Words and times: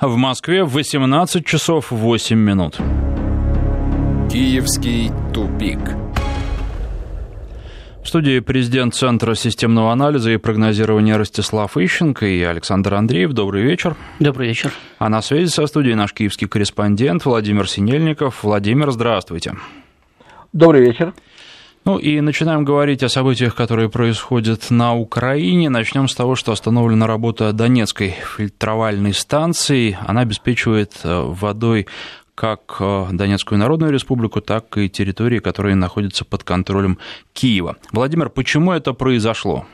В 0.00 0.14
Москве 0.14 0.62
18 0.62 1.44
часов 1.44 1.90
8 1.90 2.38
минут. 2.38 2.76
Киевский 4.30 5.10
тупик. 5.34 5.80
В 8.04 8.06
студии 8.06 8.38
президент 8.38 8.94
Центра 8.94 9.34
системного 9.34 9.90
анализа 9.90 10.30
и 10.30 10.36
прогнозирования 10.36 11.16
Ростислав 11.16 11.76
Ищенко 11.76 12.26
и 12.26 12.40
Александр 12.42 12.94
Андреев. 12.94 13.32
Добрый 13.32 13.64
вечер. 13.64 13.96
Добрый 14.20 14.46
вечер. 14.46 14.72
А 15.00 15.08
на 15.08 15.20
связи 15.20 15.48
со 15.48 15.66
студией 15.66 15.96
наш 15.96 16.12
киевский 16.12 16.46
корреспондент 16.46 17.24
Владимир 17.24 17.68
Синельников. 17.68 18.44
Владимир, 18.44 18.92
здравствуйте. 18.92 19.56
Добрый 20.52 20.82
вечер. 20.82 21.12
Ну 21.88 21.96
и 21.96 22.20
начинаем 22.20 22.66
говорить 22.66 23.02
о 23.02 23.08
событиях, 23.08 23.54
которые 23.54 23.88
происходят 23.88 24.70
на 24.70 24.94
Украине. 24.94 25.70
Начнем 25.70 26.06
с 26.06 26.14
того, 26.14 26.34
что 26.34 26.52
остановлена 26.52 27.06
работа 27.06 27.54
Донецкой 27.54 28.14
фильтровальной 28.36 29.14
станции. 29.14 29.96
Она 30.06 30.20
обеспечивает 30.20 30.92
э, 31.02 31.22
водой 31.24 31.86
как 32.34 32.76
э, 32.80 33.06
Донецкую 33.10 33.58
Народную 33.58 33.90
Республику, 33.90 34.42
так 34.42 34.76
и 34.76 34.90
территории, 34.90 35.38
которые 35.38 35.76
находятся 35.76 36.26
под 36.26 36.44
контролем 36.44 36.98
Киева. 37.32 37.78
Владимир, 37.90 38.28
почему 38.28 38.72
это 38.72 38.92
произошло? 38.92 39.64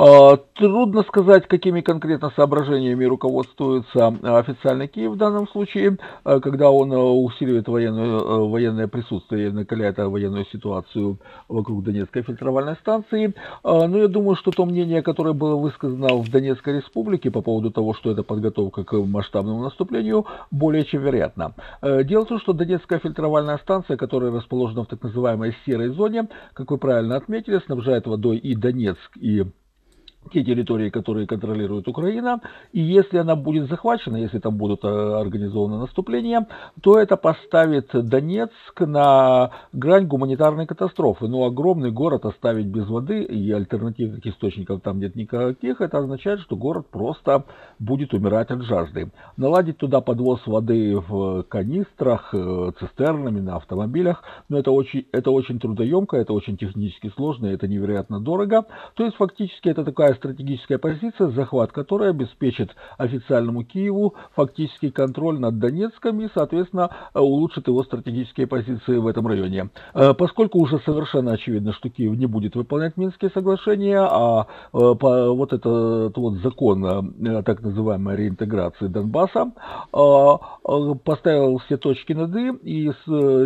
А, 0.00 0.36
трудно 0.36 1.02
сказать, 1.02 1.48
какими 1.48 1.80
конкретно 1.80 2.30
соображениями 2.36 3.04
руководствуется 3.04 4.14
а, 4.22 4.38
официальный 4.38 4.86
Киев 4.86 5.10
в 5.10 5.16
данном 5.16 5.48
случае, 5.48 5.98
а, 6.22 6.38
когда 6.38 6.70
он 6.70 6.92
усиливает 6.92 7.66
военную, 7.66 8.48
военное 8.48 8.86
присутствие 8.86 9.48
и 9.48 9.50
накаляет 9.50 9.98
военную 9.98 10.46
ситуацию 10.52 11.18
вокруг 11.48 11.82
Донецкой 11.82 12.22
фильтровальной 12.22 12.76
станции. 12.76 13.34
Но 13.64 13.98
я 13.98 14.06
думаю, 14.06 14.36
что 14.36 14.52
то 14.52 14.64
мнение, 14.66 15.02
которое 15.02 15.32
было 15.32 15.56
высказано 15.56 16.14
в 16.14 16.30
Донецкой 16.30 16.76
республике 16.76 17.32
по 17.32 17.42
поводу 17.42 17.72
того, 17.72 17.92
что 17.92 18.12
это 18.12 18.22
подготовка 18.22 18.84
к 18.84 18.92
масштабному 18.92 19.64
наступлению, 19.64 20.26
более 20.52 20.84
чем 20.84 21.02
вероятно. 21.02 21.54
Дело 21.82 22.24
в 22.24 22.28
том, 22.28 22.38
что 22.38 22.52
Донецкая 22.52 23.00
фильтровальная 23.00 23.58
станция, 23.58 23.96
которая 23.96 24.30
расположена 24.30 24.84
в 24.84 24.86
так 24.86 25.02
называемой 25.02 25.56
серой 25.66 25.88
зоне, 25.88 26.28
как 26.54 26.70
вы 26.70 26.78
правильно 26.78 27.16
отметили, 27.16 27.58
снабжает 27.66 28.06
водой 28.06 28.36
и 28.36 28.54
Донецк, 28.54 29.16
и 29.16 29.44
те 30.28 30.44
территории, 30.44 30.90
которые 30.90 31.26
контролирует 31.26 31.88
Украина, 31.88 32.40
и 32.72 32.80
если 32.80 33.18
она 33.18 33.36
будет 33.36 33.68
захвачена, 33.68 34.16
если 34.16 34.38
там 34.38 34.56
будут 34.56 34.84
э, 34.84 34.88
организованы 34.88 35.78
наступления, 35.78 36.46
то 36.80 36.98
это 36.98 37.16
поставит 37.16 37.90
Донецк 37.92 38.80
на 38.80 39.50
грань 39.72 40.06
гуманитарной 40.06 40.66
катастрофы. 40.66 41.26
Но 41.28 41.44
огромный 41.44 41.90
город 41.90 42.24
оставить 42.24 42.66
без 42.66 42.86
воды 42.88 43.22
и 43.22 43.50
альтернативных 43.52 44.26
источников 44.26 44.82
там 44.82 44.98
нет 45.00 45.16
никаких, 45.16 45.80
это 45.80 45.98
означает, 45.98 46.40
что 46.40 46.56
город 46.56 46.86
просто 46.90 47.44
будет 47.78 48.14
умирать 48.14 48.50
от 48.50 48.62
жажды. 48.62 49.10
Наладить 49.36 49.78
туда 49.78 50.00
подвоз 50.00 50.46
воды 50.46 50.96
в 50.96 51.42
канистрах, 51.44 52.30
э, 52.32 52.72
цистернами, 52.78 53.40
на 53.40 53.56
автомобилях, 53.56 54.22
но 54.48 54.58
это 54.58 54.70
очень, 54.70 55.06
это 55.12 55.30
очень 55.30 55.58
трудоемко, 55.58 56.16
это 56.16 56.32
очень 56.32 56.56
технически 56.56 57.10
сложно, 57.16 57.46
это 57.46 57.66
невероятно 57.68 58.20
дорого. 58.20 58.64
То 58.94 59.04
есть 59.04 59.16
фактически 59.16 59.68
это 59.68 59.84
такая 59.84 60.14
стратегическая 60.18 60.78
позиция, 60.78 61.28
захват 61.28 61.72
которой 61.72 62.10
обеспечит 62.10 62.74
официальному 62.98 63.64
Киеву 63.64 64.14
фактический 64.34 64.90
контроль 64.90 65.38
над 65.38 65.58
Донецком 65.58 66.20
и, 66.20 66.28
соответственно, 66.34 66.90
улучшит 67.14 67.68
его 67.68 67.82
стратегические 67.82 68.46
позиции 68.46 68.96
в 68.96 69.06
этом 69.06 69.26
районе. 69.26 69.70
Э, 69.94 70.14
поскольку 70.14 70.58
уже 70.58 70.78
совершенно 70.80 71.32
очевидно, 71.32 71.72
что 71.72 71.88
Киев 71.88 72.16
не 72.16 72.26
будет 72.26 72.56
выполнять 72.56 72.96
Минские 72.96 73.30
соглашения, 73.30 74.00
а 74.00 74.46
э, 74.72 74.78
вот 74.78 75.52
этот 75.52 76.16
вот 76.16 76.34
закон 76.38 76.84
э, 76.84 77.42
так 77.42 77.62
называемой 77.62 78.16
реинтеграции 78.16 78.86
Донбасса 78.86 79.52
поставил 81.04 81.58
все 81.58 81.76
точки 81.76 82.12
над 82.12 82.34
«и», 82.36 82.48
и 82.62 82.92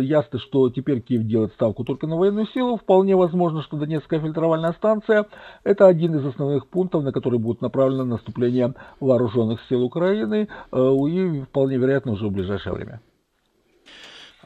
ясно, 0.05 0.39
что 0.39 0.69
теперь 0.69 1.01
Киев 1.01 1.23
делает 1.23 1.53
ставку 1.53 1.83
только 1.83 2.07
на 2.07 2.17
военную 2.17 2.47
силу, 2.47 2.77
вполне 2.77 3.15
возможно, 3.15 3.61
что 3.61 3.77
Донецкая 3.77 4.19
фильтровальная 4.19 4.73
станция– 4.73 5.25
это 5.63 5.87
один 5.87 6.15
из 6.15 6.25
основных 6.25 6.62
основных 6.63 6.67
пунктов, 6.67 7.03
на 7.03 7.11
которые 7.11 7.39
будет 7.39 7.61
направлено 7.61 8.05
наступление 8.05 8.73
вооруженных 8.99 9.59
сил 9.69 9.83
Украины, 9.83 10.47
э, 10.71 10.77
и 11.09 11.41
вполне 11.41 11.77
вероятно 11.77 12.11
уже 12.11 12.27
в 12.27 12.31
ближайшее 12.31 12.73
время. 12.73 12.99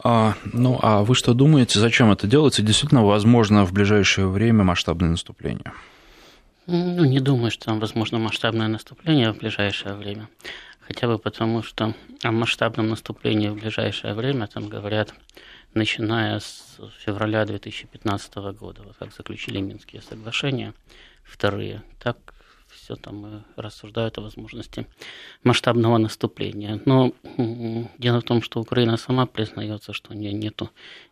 А, 0.03 0.33
ну, 0.53 0.79
а 0.81 1.03
вы 1.03 1.15
что 1.15 1.33
думаете, 1.33 1.79
зачем 1.79 2.11
это 2.11 2.27
делается? 2.27 2.61
Действительно, 2.61 3.03
возможно, 3.03 3.65
в 3.65 3.73
ближайшее 3.73 4.27
время 4.27 4.63
масштабное 4.63 5.09
наступление? 5.09 5.73
Ну, 6.67 7.05
не 7.05 7.19
думаю, 7.19 7.49
что 7.49 7.65
там 7.65 7.79
возможно 7.79 8.19
масштабное 8.19 8.67
наступление 8.67 9.31
в 9.31 9.37
ближайшее 9.37 9.95
время. 9.95 10.27
Хотя 10.87 11.07
бы 11.07 11.17
потому, 11.17 11.63
что 11.63 11.93
о 12.23 12.31
масштабном 12.31 12.89
наступлении 12.89 13.49
в 13.49 13.55
ближайшее 13.55 14.13
время 14.13 14.47
там 14.47 14.69
говорят, 14.69 15.13
начиная 15.73 16.39
с 16.39 16.79
февраля 17.05 17.45
2015 17.45 18.35
года, 18.59 18.83
вот 18.83 18.95
как 18.99 19.13
заключили 19.13 19.61
Минские 19.61 20.01
соглашения– 20.01 20.73
вторые. 21.27 21.83
Так 21.99 22.33
все 22.69 22.95
там 22.95 23.43
рассуждают 23.55 24.17
о 24.17 24.21
возможности 24.21 24.87
масштабного 25.43 25.97
наступления. 25.97 26.81
Но 26.85 27.13
дело 27.97 28.21
в 28.21 28.23
том, 28.23 28.41
что 28.41 28.59
Украина 28.59 28.97
сама 28.97 29.25
признается, 29.25 29.93
что 29.93 30.11
у 30.11 30.15
нее 30.15 30.33
нет 30.33 30.61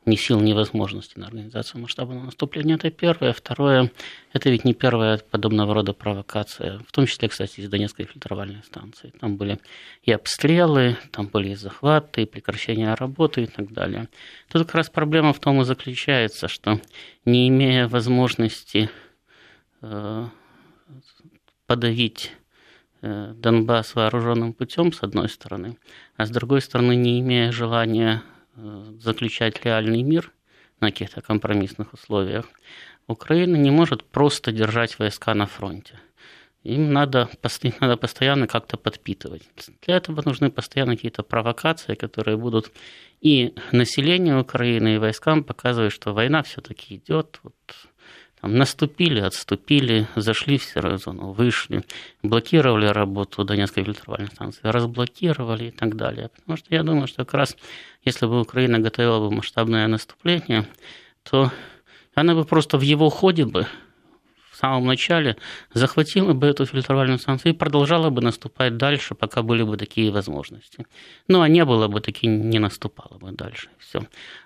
ни 0.06 0.16
сил, 0.16 0.40
ни 0.40 0.54
возможности 0.54 1.18
на 1.18 1.28
организацию 1.28 1.82
масштабного 1.82 2.24
наступления. 2.24 2.76
Это 2.76 2.92
первое. 2.92 3.34
Второе, 3.34 3.92
это 4.34 4.50
ведь 4.50 4.64
не 4.64 4.74
первая 4.74 5.18
подобного 5.18 5.74
рода 5.74 5.94
провокация, 5.94 6.80
в 6.80 6.92
том 6.92 7.08
числе, 7.08 7.30
кстати, 7.30 7.60
из 7.60 7.70
Донецкой 7.70 8.06
фильтровальной 8.06 8.64
станции. 8.64 9.14
Там 9.20 9.38
были 9.38 9.60
и 10.04 10.12
обстрелы, 10.12 10.98
там 11.12 11.28
были 11.28 11.50
и 11.50 11.56
захваты, 11.56 12.24
и 12.24 12.26
прекращение 12.26 12.94
работы 12.94 13.44
и 13.44 13.48
так 13.48 13.72
далее. 13.72 14.08
Тут 14.50 14.66
как 14.66 14.76
раз 14.76 14.90
проблема 14.90 15.34
в 15.34 15.40
том 15.40 15.62
и 15.62 15.66
заключается, 15.66 16.48
что 16.48 16.80
не 17.26 17.48
имея 17.48 17.88
возможности 17.88 18.90
подавить 21.68 22.32
э, 23.02 23.34
Донбасс 23.36 23.96
вооруженным 23.96 24.54
путем, 24.54 24.92
с 24.92 25.04
одной 25.04 25.30
стороны, 25.30 25.78
а 26.18 26.26
с 26.26 26.30
другой 26.30 26.62
стороны, 26.62 26.96
не 26.96 27.20
имея 27.20 27.52
желания 27.52 28.24
э, 28.56 28.94
заключать 29.00 29.64
реальный 29.66 30.04
мир 30.04 30.32
на 30.80 30.92
каких-то 30.92 31.22
компромиссных 31.22 31.94
условиях, 31.94 32.46
Украина 33.08 33.56
не 33.56 33.72
может 33.72 34.04
просто 34.04 34.52
держать 34.52 34.98
войска 35.00 35.34
на 35.34 35.46
фронте. 35.46 36.00
Им 36.64 36.92
надо, 36.92 37.30
надо 37.80 37.98
постоянно 37.98 38.48
как-то 38.48 38.78
подпитывать. 38.78 39.44
Для 39.86 39.98
этого 39.98 40.22
нужны 40.26 40.50
постоянно 40.50 40.96
какие-то 40.96 41.24
провокации, 41.24 41.96
которые 41.96 42.38
будут 42.38 42.72
и 43.22 43.54
населению 43.72 44.42
Украины, 44.42 44.96
и 44.96 44.98
войскам 44.98 45.44
показывать, 45.44 45.94
что 45.94 46.14
война 46.14 46.42
все-таки 46.44 46.96
идет. 46.96 47.40
Вот 47.44 47.56
наступили, 48.48 49.20
отступили, 49.20 50.08
зашли 50.16 50.58
в 50.58 50.64
серую 50.64 50.98
зону, 50.98 51.32
вышли, 51.32 51.84
блокировали 52.24 52.88
работу 52.88 53.44
Донецкой 53.44 53.84
фильтровальной 53.84 54.28
станции, 54.28 54.62
разблокировали 54.64 55.66
и 55.66 55.72
так 55.72 55.96
далее. 55.96 56.30
Потому 56.36 56.58
что 56.58 56.74
я 56.74 56.84
думаю, 56.84 57.08
что 57.08 57.26
как 57.26 57.34
раз 57.34 57.58
если 58.04 58.28
бы 58.28 58.42
Украина 58.42 58.80
готовила 58.80 59.20
бы 59.20 59.36
масштабное 59.36 59.88
наступление, 59.88 60.68
то 61.24 61.52
она 62.14 62.36
бы 62.36 62.46
просто 62.46 62.78
в 62.78 62.82
его 62.82 63.10
ходе 63.10 63.46
бы 63.46 63.68
самом 64.66 64.86
начале, 64.88 65.36
захватила 65.74 66.34
бы 66.34 66.48
эту 66.48 66.66
фильтровальную 66.66 67.20
станцию 67.20 67.54
и 67.54 67.56
продолжала 67.56 68.10
бы 68.10 68.22
наступать 68.22 68.78
дальше, 68.78 69.16
пока 69.16 69.42
были 69.42 69.64
бы 69.64 69.78
такие 69.78 70.12
возможности. 70.12 70.86
Ну, 71.28 71.42
а 71.42 71.48
не 71.48 71.66
было 71.66 71.88
бы, 71.88 72.02
таки 72.02 72.28
не 72.28 72.60
наступала 72.60 73.18
бы 73.18 73.32
дальше. 73.32 73.70
Все. 73.78 74.00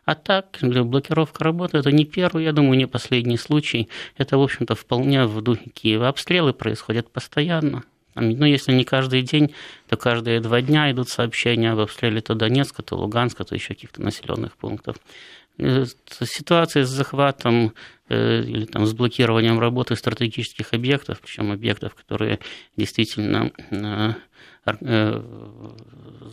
А 0.05 0.15
так, 0.15 0.57
блокировка 0.61 1.43
работы, 1.43 1.77
это 1.77 1.91
не 1.91 2.05
первый, 2.05 2.43
я 2.43 2.51
думаю, 2.51 2.77
не 2.77 2.87
последний 2.87 3.37
случай. 3.37 3.89
Это, 4.17 4.37
в 4.37 4.41
общем-то, 4.41 4.75
вполне 4.75 5.25
в 5.25 5.41
духе 5.41 5.69
Киева. 5.69 6.07
Обстрелы 6.07 6.53
происходят 6.53 7.11
постоянно. 7.11 7.83
Ну, 8.15 8.45
если 8.45 8.73
не 8.73 8.83
каждый 8.83 9.21
день, 9.21 9.53
то 9.87 9.95
каждые 9.95 10.41
два 10.41 10.61
дня 10.61 10.91
идут 10.91 11.09
сообщения 11.09 11.71
об 11.71 11.79
обстреле 11.79 12.21
то 12.21 12.35
Донецка, 12.35 12.81
то 12.83 12.97
Луганска, 12.97 13.43
то 13.43 13.55
еще 13.55 13.69
каких-то 13.69 14.01
населенных 14.01 14.57
пунктов. 14.57 14.97
Э, 15.59 15.85
ситуация 16.21 16.85
с 16.85 16.89
захватом 16.89 17.73
или 18.09 18.65
там, 18.65 18.85
с 18.85 18.93
блокированием 18.93 19.59
работы 19.59 19.95
стратегических 19.95 20.73
объектов, 20.73 21.21
причем 21.21 21.51
объектов, 21.51 21.95
которые 21.95 22.39
действительно 22.75 23.51
э, 23.71 24.13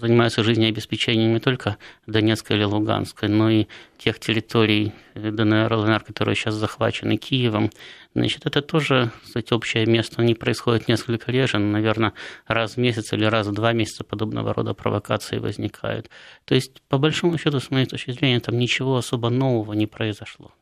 занимаются 0.01 0.43
жизнеобеспечением 0.43 1.35
не 1.35 1.41
только 1.41 1.77
Донецкой 2.07 2.57
или 2.57 2.65
Луганской, 2.65 3.29
но 3.29 3.51
и 3.51 3.67
тех 3.99 4.19
территорий 4.19 4.93
ДНР, 5.15 5.73
ЛНР, 5.73 6.01
которые 6.01 6.35
сейчас 6.35 6.55
захвачены 6.55 7.17
Киевом. 7.17 7.71
Значит, 8.15 8.47
это 8.47 8.63
тоже, 8.63 9.11
кстати, 9.23 9.53
общее 9.53 9.87
место 9.87 10.23
не 10.23 10.35
происходит 10.35 10.89
несколько 10.89 11.33
реже, 11.33 11.59
но, 11.59 11.73
наверное, 11.73 12.13
раз 12.47 12.75
в 12.75 12.77
месяц 12.79 13.13
или 13.13 13.25
раз 13.25 13.47
в 13.47 13.53
два 13.53 13.73
месяца 13.73 14.05
подобного 14.05 14.55
рода 14.55 14.75
провокации 14.75 15.39
возникают. 15.39 16.11
То 16.45 16.55
есть, 16.55 16.83
по 16.89 16.99
большому 16.99 17.39
счету, 17.39 17.61
с 17.61 17.71
моей 17.71 17.87
точки 17.87 18.11
зрения, 18.11 18.41
там 18.41 18.59
ничего 18.59 18.97
особо 18.97 19.31
нового 19.31 19.73
не 19.73 19.87
произошло. 19.87 20.53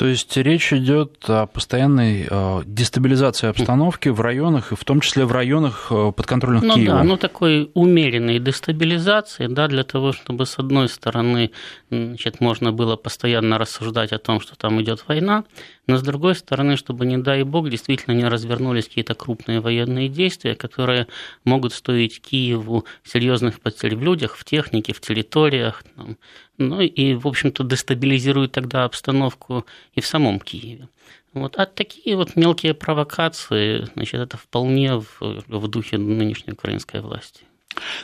То 0.00 0.06
есть 0.06 0.34
речь 0.38 0.72
идет 0.72 1.28
о 1.28 1.44
постоянной 1.44 2.26
э, 2.26 2.62
дестабилизации 2.64 3.48
обстановки 3.48 4.08
в 4.08 4.22
районах, 4.22 4.72
и 4.72 4.74
в 4.74 4.82
том 4.82 5.02
числе 5.02 5.26
в 5.26 5.32
районах 5.32 5.88
э, 5.90 6.12
подконтрольных 6.16 6.62
ну, 6.62 6.74
Киеву. 6.74 6.96
Да, 6.96 7.04
ну 7.04 7.18
такой 7.18 7.70
умеренной 7.74 8.38
дестабилизации, 8.38 9.46
да, 9.46 9.68
для 9.68 9.84
того, 9.84 10.14
чтобы 10.14 10.46
с 10.46 10.58
одной 10.58 10.88
стороны 10.88 11.50
значит, 11.90 12.40
можно 12.40 12.72
было 12.72 12.96
постоянно 12.96 13.58
рассуждать 13.58 14.12
о 14.12 14.18
том, 14.18 14.40
что 14.40 14.56
там 14.56 14.80
идет 14.80 15.04
война, 15.06 15.44
но 15.90 15.96
с 15.96 16.02
другой 16.02 16.36
стороны, 16.36 16.76
чтобы, 16.76 17.04
не 17.04 17.18
дай 17.18 17.42
бог, 17.42 17.68
действительно 17.68 18.14
не 18.14 18.24
развернулись 18.24 18.86
какие-то 18.86 19.16
крупные 19.16 19.58
военные 19.58 20.08
действия, 20.08 20.54
которые 20.54 21.08
могут 21.44 21.72
стоить 21.72 22.20
Киеву 22.20 22.84
серьезных 23.02 23.60
потерь 23.60 23.96
в 23.96 24.02
людях, 24.02 24.36
в 24.36 24.44
технике, 24.44 24.92
в 24.92 25.00
территориях, 25.00 25.82
там, 25.96 26.16
ну 26.58 26.80
и, 26.80 27.14
в 27.14 27.26
общем-то, 27.26 27.64
дестабилизируют 27.64 28.52
тогда 28.52 28.84
обстановку 28.84 29.66
и 29.94 30.00
в 30.00 30.06
самом 30.06 30.38
Киеве. 30.38 30.88
Вот. 31.32 31.56
А 31.56 31.66
такие 31.66 32.14
вот 32.14 32.36
мелкие 32.36 32.72
провокации, 32.74 33.88
значит, 33.94 34.20
это 34.20 34.36
вполне 34.36 34.94
в, 34.94 35.20
в 35.20 35.68
духе 35.68 35.98
нынешней 35.98 36.52
украинской 36.52 37.00
власти. 37.00 37.42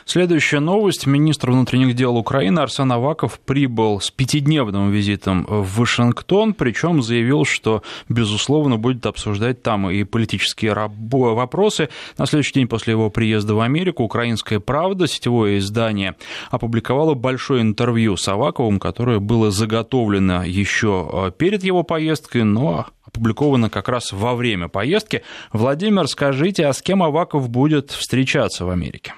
Следующая 0.05 0.59
новость. 0.59 1.05
Министр 1.05 1.51
внутренних 1.51 1.93
дел 1.93 2.15
Украины 2.15 2.59
Арсен 2.59 2.91
Аваков 2.91 3.39
прибыл 3.39 3.99
с 3.99 4.09
пятидневным 4.09 4.89
визитом 4.89 5.45
в 5.49 5.79
Вашингтон, 5.79 6.53
причем 6.53 7.01
заявил, 7.01 7.45
что, 7.45 7.83
безусловно, 8.07 8.77
будет 8.77 9.05
обсуждать 9.05 9.61
там 9.63 9.89
и 9.89 10.05
политические 10.05 10.73
вопросы. 10.97 11.89
На 12.17 12.25
следующий 12.25 12.53
день 12.53 12.67
после 12.67 12.91
его 12.91 13.09
приезда 13.09 13.53
в 13.53 13.59
Америку 13.59 14.03
«Украинская 14.03 14.59
правда», 14.61 15.07
сетевое 15.07 15.57
издание, 15.57 16.15
опубликовало 16.51 17.13
большое 17.13 17.61
интервью 17.61 18.15
с 18.15 18.27
Аваковым, 18.27 18.79
которое 18.79 19.19
было 19.19 19.51
заготовлено 19.51 20.43
еще 20.43 21.09
э, 21.11 21.31
перед 21.37 21.63
его 21.63 21.83
поездкой, 21.83 22.43
но 22.43 22.87
опубликовано 23.03 23.69
как 23.69 23.89
раз 23.89 24.11
во 24.11 24.35
время 24.35 24.67
поездки. 24.67 25.23
Владимир, 25.51 26.07
скажите, 26.07 26.65
а 26.65 26.73
с 26.73 26.81
кем 26.81 27.03
Аваков 27.03 27.49
будет 27.49 27.91
встречаться 27.91 28.65
в 28.65 28.69
Америке? 28.69 29.13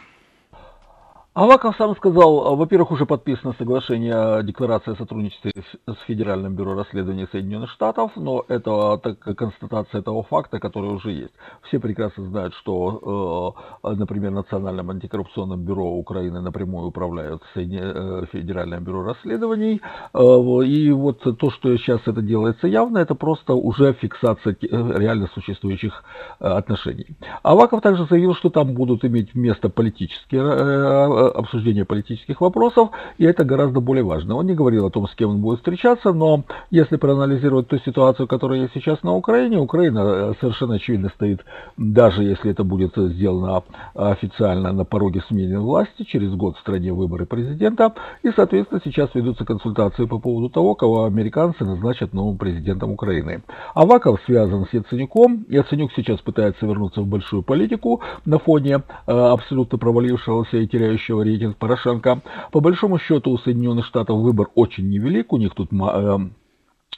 Аваков 1.40 1.78
сам 1.78 1.96
сказал, 1.96 2.58
во-первых, 2.58 2.92
уже 2.92 3.06
подписано 3.06 3.56
соглашение 3.58 4.14
о 4.14 4.44
декларации 4.44 4.92
о 4.92 4.96
сотрудничестве 4.98 5.54
с 5.88 5.96
Федеральным 6.06 6.54
бюро 6.54 6.74
расследований 6.76 7.30
Соединенных 7.32 7.70
Штатов, 7.70 8.12
но 8.18 8.44
это 8.50 8.98
так, 8.98 9.20
констатация 9.38 10.02
того 10.02 10.24
факта, 10.24 10.60
который 10.60 10.92
уже 10.92 11.14
есть. 11.14 11.32
Все 11.62 11.80
прекрасно 11.80 12.26
знают, 12.26 12.54
что, 12.56 13.56
э, 13.86 13.94
например, 13.96 14.32
Национальным 14.32 14.90
антикоррупционным 14.90 15.64
бюро 15.64 15.86
Украины 15.86 16.42
напрямую 16.42 16.88
управляют 16.88 17.42
э, 17.56 18.26
Федеральное 18.34 18.82
бюро 18.82 19.04
расследований. 19.04 19.82
Э, 20.14 20.20
и 20.66 20.92
вот 20.92 21.22
то, 21.22 21.52
что 21.52 21.78
сейчас 21.78 22.02
это 22.06 22.22
делается 22.22 22.68
явно, 22.68 22.98
это 22.98 23.16
просто 23.16 23.54
уже 23.54 23.94
фиксация 23.94 24.58
реально 24.60 25.30
существующих 25.34 26.04
отношений. 26.40 27.16
Аваков 27.44 27.82
также 27.82 28.06
заявил, 28.08 28.36
что 28.36 28.50
там 28.50 28.74
будут 28.74 29.06
иметь 29.06 29.34
место 29.36 29.70
политические 29.70 31.29
обсуждение 31.30 31.86
политических 31.86 32.42
вопросов, 32.42 32.90
и 33.18 33.26
это 33.26 33.44
гораздо 33.44 33.80
более 33.80 34.04
важно. 34.04 34.36
Он 34.36 34.46
не 34.46 34.54
говорил 34.54 34.86
о 34.86 34.90
том, 34.90 35.08
с 35.08 35.16
кем 35.16 35.30
он 35.30 35.42
будет 35.42 35.60
встречаться, 35.60 36.14
но 36.14 36.44
если 36.72 36.98
проанализировать 36.98 37.68
ту 37.68 37.78
ситуацию, 37.80 38.28
которая 38.28 38.62
есть 38.62 38.74
сейчас 38.74 39.04
на 39.04 39.16
Украине, 39.16 39.58
Украина 39.58 40.00
э, 40.00 40.34
совершенно 40.40 40.76
очевидно 40.76 41.10
стоит, 41.16 41.42
даже 41.78 42.24
если 42.24 42.52
это 42.52 42.64
будет 42.64 42.94
сделано 42.96 43.64
официально 43.94 44.72
на 44.72 44.86
пороге 44.86 45.22
смены 45.28 45.60
власти, 45.60 46.04
через 46.04 46.34
год 46.34 46.58
в 46.58 46.60
стране 46.60 46.94
выборы 46.94 47.26
президента, 47.26 47.94
и, 48.24 48.32
соответственно, 48.36 48.82
сейчас 48.84 49.10
ведутся 49.14 49.46
консультации 49.46 50.06
по 50.06 50.20
поводу 50.20 50.50
того, 50.50 50.76
кого 50.76 51.06
американцы 51.06 51.64
назначат 51.64 52.14
новым 52.14 52.38
президентом 52.38 52.92
Украины. 52.92 53.42
Аваков 53.74 54.22
связан 54.26 54.66
с 54.66 54.74
Яценюком, 54.74 55.46
Яценюк 55.50 55.92
сейчас 55.96 56.20
пытается 56.20 56.66
вернуться 56.66 57.02
в 57.02 57.08
большую 57.08 57.44
политику 57.44 58.02
на 58.26 58.40
фоне 58.40 58.84
э, 59.08 59.12
абсолютно 59.12 59.78
провалившегося 59.78 60.58
и 60.58 60.68
теряющего 60.68 61.19
следующего 61.20 61.24
рейтинг 61.24 61.58
Порошенко. 61.58 62.22
По 62.52 62.60
большому 62.60 63.00
счету 63.00 63.32
у 63.32 63.38
Соединенных 63.38 63.86
Штатов 63.86 64.20
выбор 64.20 64.48
очень 64.56 64.90
невелик, 64.90 65.34
у 65.34 65.38
них 65.38 65.54
тут 65.54 65.70
э, 65.72 66.20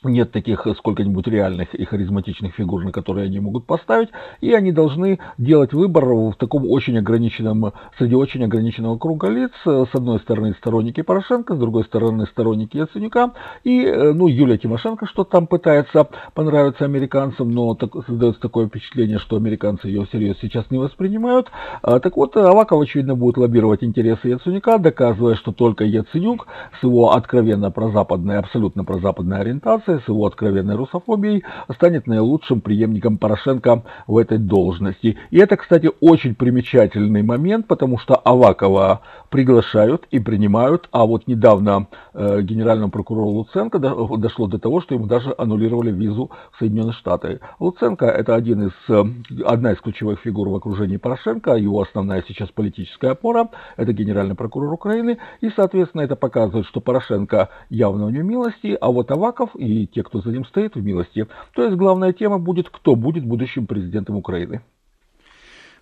нет 0.04 0.32
таких 0.32 0.66
сколько-нибудь 0.78 1.28
реальных 1.28 1.76
и 1.76 1.86
харизматичных 1.86 2.56
фигур, 2.56 2.84
на 2.84 2.92
которые 2.92 3.26
они 3.26 3.40
могут 3.40 3.66
поставить, 3.66 4.10
и 4.40 4.54
они 4.54 4.72
должны 4.72 5.20
делать 5.38 5.74
выбор 5.74 6.06
в 6.06 6.34
таком 6.34 6.68
очень 6.70 6.98
ограниченном, 6.98 7.74
среди 7.98 8.16
очень 8.16 8.44
ограниченного 8.44 8.98
круга 8.98 9.30
лиц. 9.30 9.52
С 9.64 9.94
одной 9.94 10.20
стороны 10.20 10.54
сторонники 10.54 11.02
Порошенко, 11.02 11.56
с 11.56 11.60
другой 11.60 11.84
стороны 11.84 12.26
сторонники 12.26 12.78
Яценюка, 12.78 13.34
и 13.64 13.84
э, 13.84 14.14
ну, 14.14 14.28
Юлия 14.28 14.58
Тимошенко, 14.58 15.06
что 15.06 15.24
там 15.24 15.46
пытается 15.46 16.08
понравиться 16.34 16.86
американцам, 16.86 17.52
но 17.52 17.76
так, 17.76 17.92
создается 18.08 18.42
такое 18.42 18.68
впечатление, 18.68 19.20
что 19.20 19.36
американцы 19.36 19.88
ее 19.88 20.06
всерьез 20.06 20.38
сейчас 20.42 20.66
не 20.72 20.80
воспринимают. 20.80 21.52
А, 21.84 22.00
так 22.00 22.18
вот, 22.18 22.36
Аваков, 22.38 22.82
очевидно, 22.82 23.16
будет 23.16 23.38
лоббировать 23.38 23.84
интересы 23.84 24.30
Яценюка, 24.30 24.80
доказывая, 24.80 25.36
что 25.36 25.52
только 25.52 25.84
Яценюк 25.84 26.48
с 26.80 26.84
его 26.84 27.12
откровенно 27.12 27.70
прозападной, 27.70 28.40
абсолютно 28.40 28.84
прозападной 28.84 29.40
ориентацией, 29.40 29.91
с 30.00 30.08
его 30.08 30.26
откровенной 30.26 30.76
русофобией 30.76 31.44
станет 31.74 32.08
наилучшим 32.08 32.62
преемником 32.62 33.18
Порошенко 33.18 33.84
в 34.08 34.18
этой 34.18 34.38
должности. 34.38 35.18
И 35.30 35.38
это, 35.38 35.58
кстати, 35.58 35.90
очень 36.00 36.36
примечательный 36.36 37.24
момент, 37.24 37.68
потому 37.68 37.98
что 37.98 38.16
Авакова 38.16 39.02
приглашают 39.30 40.06
и 40.12 40.20
принимают, 40.20 40.90
а 40.92 41.06
вот 41.06 41.28
недавно 41.28 41.88
э, 42.14 42.42
генеральному 42.42 42.92
прокурору 42.92 43.30
Луценко 43.30 43.80
до, 43.80 44.18
дошло 44.18 44.48
до 44.48 44.60
того, 44.60 44.82
что 44.82 44.96
ему 44.96 45.08
даже 45.08 45.34
аннулировали 45.38 45.92
визу 45.92 46.32
в 46.52 46.60
Соединенные 46.60 46.94
Штаты. 46.94 47.40
Луценко 47.60 48.06
это 48.06 48.36
один 48.36 48.68
из, 48.68 48.72
э, 48.90 49.04
одна 49.46 49.72
из 49.72 49.80
ключевых 49.80 50.20
фигур 50.20 50.50
в 50.50 50.56
окружении 50.56 50.98
Порошенко, 50.98 51.56
его 51.56 51.82
основная 51.82 52.24
сейчас 52.28 52.50
политическая 52.50 53.12
опора, 53.12 53.50
это 53.78 53.94
генеральный 53.94 54.36
прокурор 54.36 54.74
Украины, 54.74 55.18
и, 55.40 55.50
соответственно, 55.50 56.02
это 56.02 56.16
показывает, 56.16 56.68
что 56.68 56.82
Порошенко 56.82 57.50
явно 57.70 58.06
у 58.06 58.10
него 58.10 58.24
милости, 58.24 58.78
а 58.80 58.92
вот 58.92 59.12
Аваков 59.12 59.56
и 59.56 59.81
и 59.84 59.88
те, 59.88 60.04
кто 60.04 60.22
за 60.22 60.30
ним 60.30 60.46
стоит 60.46 60.76
в 60.76 60.84
милости. 60.84 61.28
То 61.54 61.64
есть 61.64 61.76
главная 61.76 62.14
тема 62.14 62.40
будет, 62.40 62.70
кто 62.70 62.96
будет 62.96 63.26
будущим 63.26 63.68
президентом 63.68 64.16
Украины. 64.16 64.62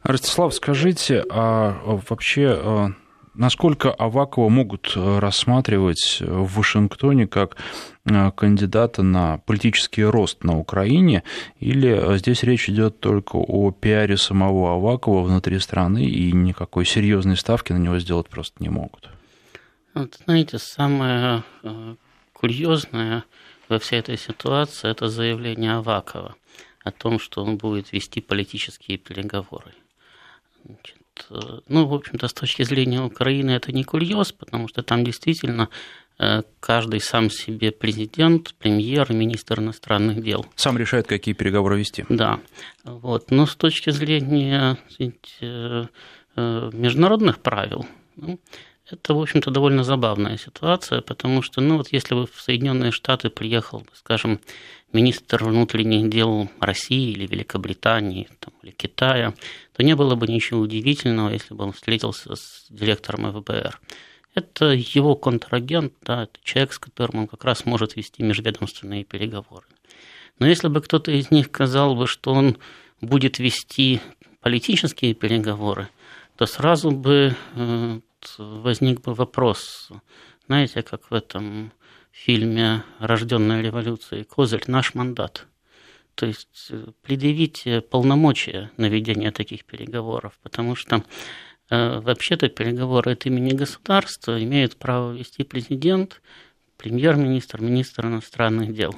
Ростислав, 0.03 0.53
скажите, 0.53 1.25
а 1.29 1.77
вообще 2.09 2.57
а, 2.57 2.87
насколько 3.33 3.91
Авакова 3.91 4.47
могут 4.47 4.93
рассматривать 4.95 6.19
в 6.21 6.55
Вашингтоне 6.55 7.27
как 7.27 7.57
а, 8.05 8.31
кандидата 8.31 9.03
на 9.03 9.39
политический 9.39 10.05
рост 10.05 10.43
на 10.43 10.57
Украине, 10.57 11.23
или 11.59 12.17
здесь 12.17 12.43
речь 12.43 12.69
идет 12.69 13.01
только 13.01 13.35
о 13.35 13.71
пиаре 13.71 14.15
самого 14.15 14.75
Авакова 14.75 15.21
внутри 15.21 15.59
страны, 15.59 16.05
и 16.05 16.31
никакой 16.31 16.85
серьезной 16.85 17.35
ставки 17.35 17.73
на 17.73 17.77
него 17.77 17.99
сделать 17.99 18.29
просто 18.29 18.63
не 18.63 18.69
могут? 18.69 19.09
Вот, 19.93 20.17
знаете, 20.25 20.59
самое 20.59 21.43
курьезное 22.39 23.25
во 23.69 23.79
всей 23.79 23.99
этой 23.99 24.17
ситуации 24.17 24.89
это 24.89 25.07
заявление 25.07 25.73
Авакова 25.73 26.35
о 26.83 26.91
том, 26.91 27.19
что 27.19 27.43
он 27.43 27.57
будет 27.57 27.91
вести 27.93 28.21
политические 28.21 28.97
переговоры. 28.97 29.73
Значит, 30.65 30.97
э, 31.29 31.59
ну, 31.67 31.85
в 31.85 31.93
общем-то, 31.93 32.27
с 32.27 32.33
точки 32.33 32.63
зрения 32.63 33.01
Украины 33.01 33.51
это 33.51 33.71
не 33.71 33.83
курьез, 33.83 34.31
потому 34.31 34.67
что 34.67 34.81
там 34.81 35.03
действительно 35.03 35.69
э, 36.17 36.41
каждый 36.59 36.99
сам 36.99 37.29
себе 37.29 37.71
президент, 37.71 38.55
премьер, 38.55 39.11
министр 39.13 39.59
иностранных 39.59 40.23
дел. 40.23 40.45
Сам 40.55 40.77
решает, 40.77 41.07
какие 41.07 41.35
переговоры 41.35 41.77
вести. 41.77 42.05
Да. 42.09 42.39
Вот. 42.83 43.31
Но 43.31 43.45
с 43.45 43.55
точки 43.55 43.91
зрения 43.91 44.77
э, 44.99 45.85
международных 46.35 47.39
правил, 47.39 47.85
ну, 48.15 48.39
это, 48.91 49.13
в 49.13 49.21
общем-то, 49.21 49.51
довольно 49.51 49.83
забавная 49.83 50.37
ситуация, 50.37 51.01
потому 51.01 51.41
что, 51.41 51.61
ну, 51.61 51.77
вот 51.77 51.89
если 51.91 52.15
бы 52.15 52.25
в 52.25 52.41
Соединенные 52.41 52.91
Штаты 52.91 53.29
приехал, 53.29 53.85
скажем, 53.93 54.39
министр 54.93 55.43
внутренних 55.43 56.09
дел 56.09 56.49
России 56.59 57.11
или 57.11 57.27
Великобритании 57.27 58.27
там, 58.39 58.53
или 58.63 58.71
Китая, 58.71 59.33
то 59.75 59.83
не 59.83 59.95
было 59.95 60.15
бы 60.15 60.27
ничего 60.27 60.61
удивительного, 60.61 61.29
если 61.29 61.53
бы 61.53 61.65
он 61.65 61.73
встретился 61.73 62.35
с 62.35 62.65
директором 62.69 63.31
ФБР. 63.31 63.79
Это 64.33 64.65
его 64.71 65.15
контрагент, 65.15 65.93
да, 66.01 66.23
это 66.23 66.39
человек, 66.43 66.73
с 66.73 66.79
которым 66.79 67.21
он 67.21 67.27
как 67.27 67.43
раз 67.43 67.65
может 67.65 67.95
вести 67.95 68.23
межведомственные 68.23 69.03
переговоры. 69.03 69.65
Но 70.39 70.47
если 70.47 70.67
бы 70.67 70.81
кто-то 70.81 71.11
из 71.11 71.31
них 71.31 71.47
сказал 71.47 71.95
бы, 71.95 72.07
что 72.07 72.31
он 72.31 72.57
будет 73.01 73.39
вести 73.39 74.01
политические 74.41 75.13
переговоры, 75.13 75.89
то 76.37 76.45
сразу 76.45 76.91
бы 76.91 77.35
э, 77.55 77.99
возник 78.37 79.01
бы 79.01 79.13
вопрос, 79.13 79.89
знаете, 80.47 80.81
как 80.81 81.11
в 81.11 81.13
этом 81.13 81.71
фильме 82.11 82.83
«Рожденная 82.99 83.61
революцией» 83.61 84.23
Козырь 84.23 84.63
«Наш 84.67 84.93
мандат». 84.93 85.47
То 86.15 86.25
есть 86.25 86.67
э, 86.69 86.87
предъявить 87.01 87.65
полномочия 87.89 88.71
на 88.77 88.89
ведение 88.89 89.31
таких 89.31 89.63
переговоров, 89.63 90.37
потому 90.43 90.75
что 90.75 91.03
э, 91.69 91.99
вообще-то 91.99 92.49
переговоры 92.49 93.13
от 93.13 93.25
имени 93.25 93.53
государства 93.53 94.41
имеют 94.43 94.75
право 94.75 95.13
вести 95.13 95.43
президент, 95.43 96.21
премьер-министр, 96.77 97.61
министр 97.61 98.07
иностранных 98.07 98.73
дел. 98.73 98.95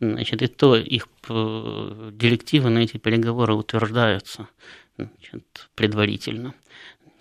Значит, 0.00 0.42
и 0.42 0.46
то 0.48 0.76
их 0.76 1.06
э, 1.28 2.10
директивы 2.12 2.70
на 2.70 2.80
эти 2.80 2.96
переговоры 2.98 3.54
утверждаются 3.54 4.48
значит, 4.96 5.70
предварительно. 5.74 6.54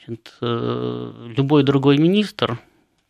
Значит, 0.06 0.34
э, 0.42 1.32
любой 1.36 1.64
другой 1.64 1.98
министр 1.98 2.60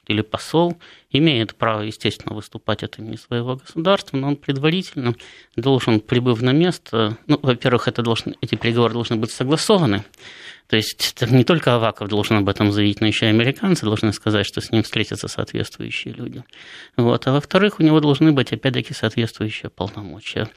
или 0.08 0.22
посол 0.22 0.78
имеет 1.12 1.56
право, 1.56 1.82
естественно, 1.82 2.36
выступать. 2.36 2.84
От 2.84 3.00
имени 3.00 3.16
своего 3.16 3.56
государства, 3.56 4.18
но 4.18 4.30
он 4.30 4.36
предварительно 4.36 5.16
должен, 5.56 6.00
прибыв 6.00 6.42
на 6.42 6.52
место, 6.52 7.18
ну, 7.28 7.40
во-первых, 7.42 7.88
это 7.88 8.02
должен, 8.02 8.36
эти 8.42 8.56
переговоры 8.56 8.94
должны 8.94 9.16
быть 9.16 9.32
согласованы, 9.32 10.04
то 10.72 10.78
есть 10.78 11.22
не 11.30 11.44
только 11.44 11.76
Аваков 11.76 12.08
должен 12.08 12.38
об 12.38 12.48
этом 12.48 12.72
заявить, 12.72 13.02
но 13.02 13.08
еще 13.08 13.26
и 13.26 13.30
американцы 13.30 13.84
должны 13.84 14.14
сказать, 14.14 14.46
что 14.46 14.62
с 14.62 14.72
ним 14.72 14.84
встретятся 14.84 15.28
соответствующие 15.28 16.14
люди. 16.14 16.46
Вот. 16.96 17.28
А 17.28 17.34
во-вторых, 17.34 17.82
у 17.82 17.84
него 17.84 18.00
должны 18.00 18.32
быть, 18.32 18.54
опять-таки, 18.54 18.94
соответствующие 18.94 19.70
полномочия. 19.70 20.48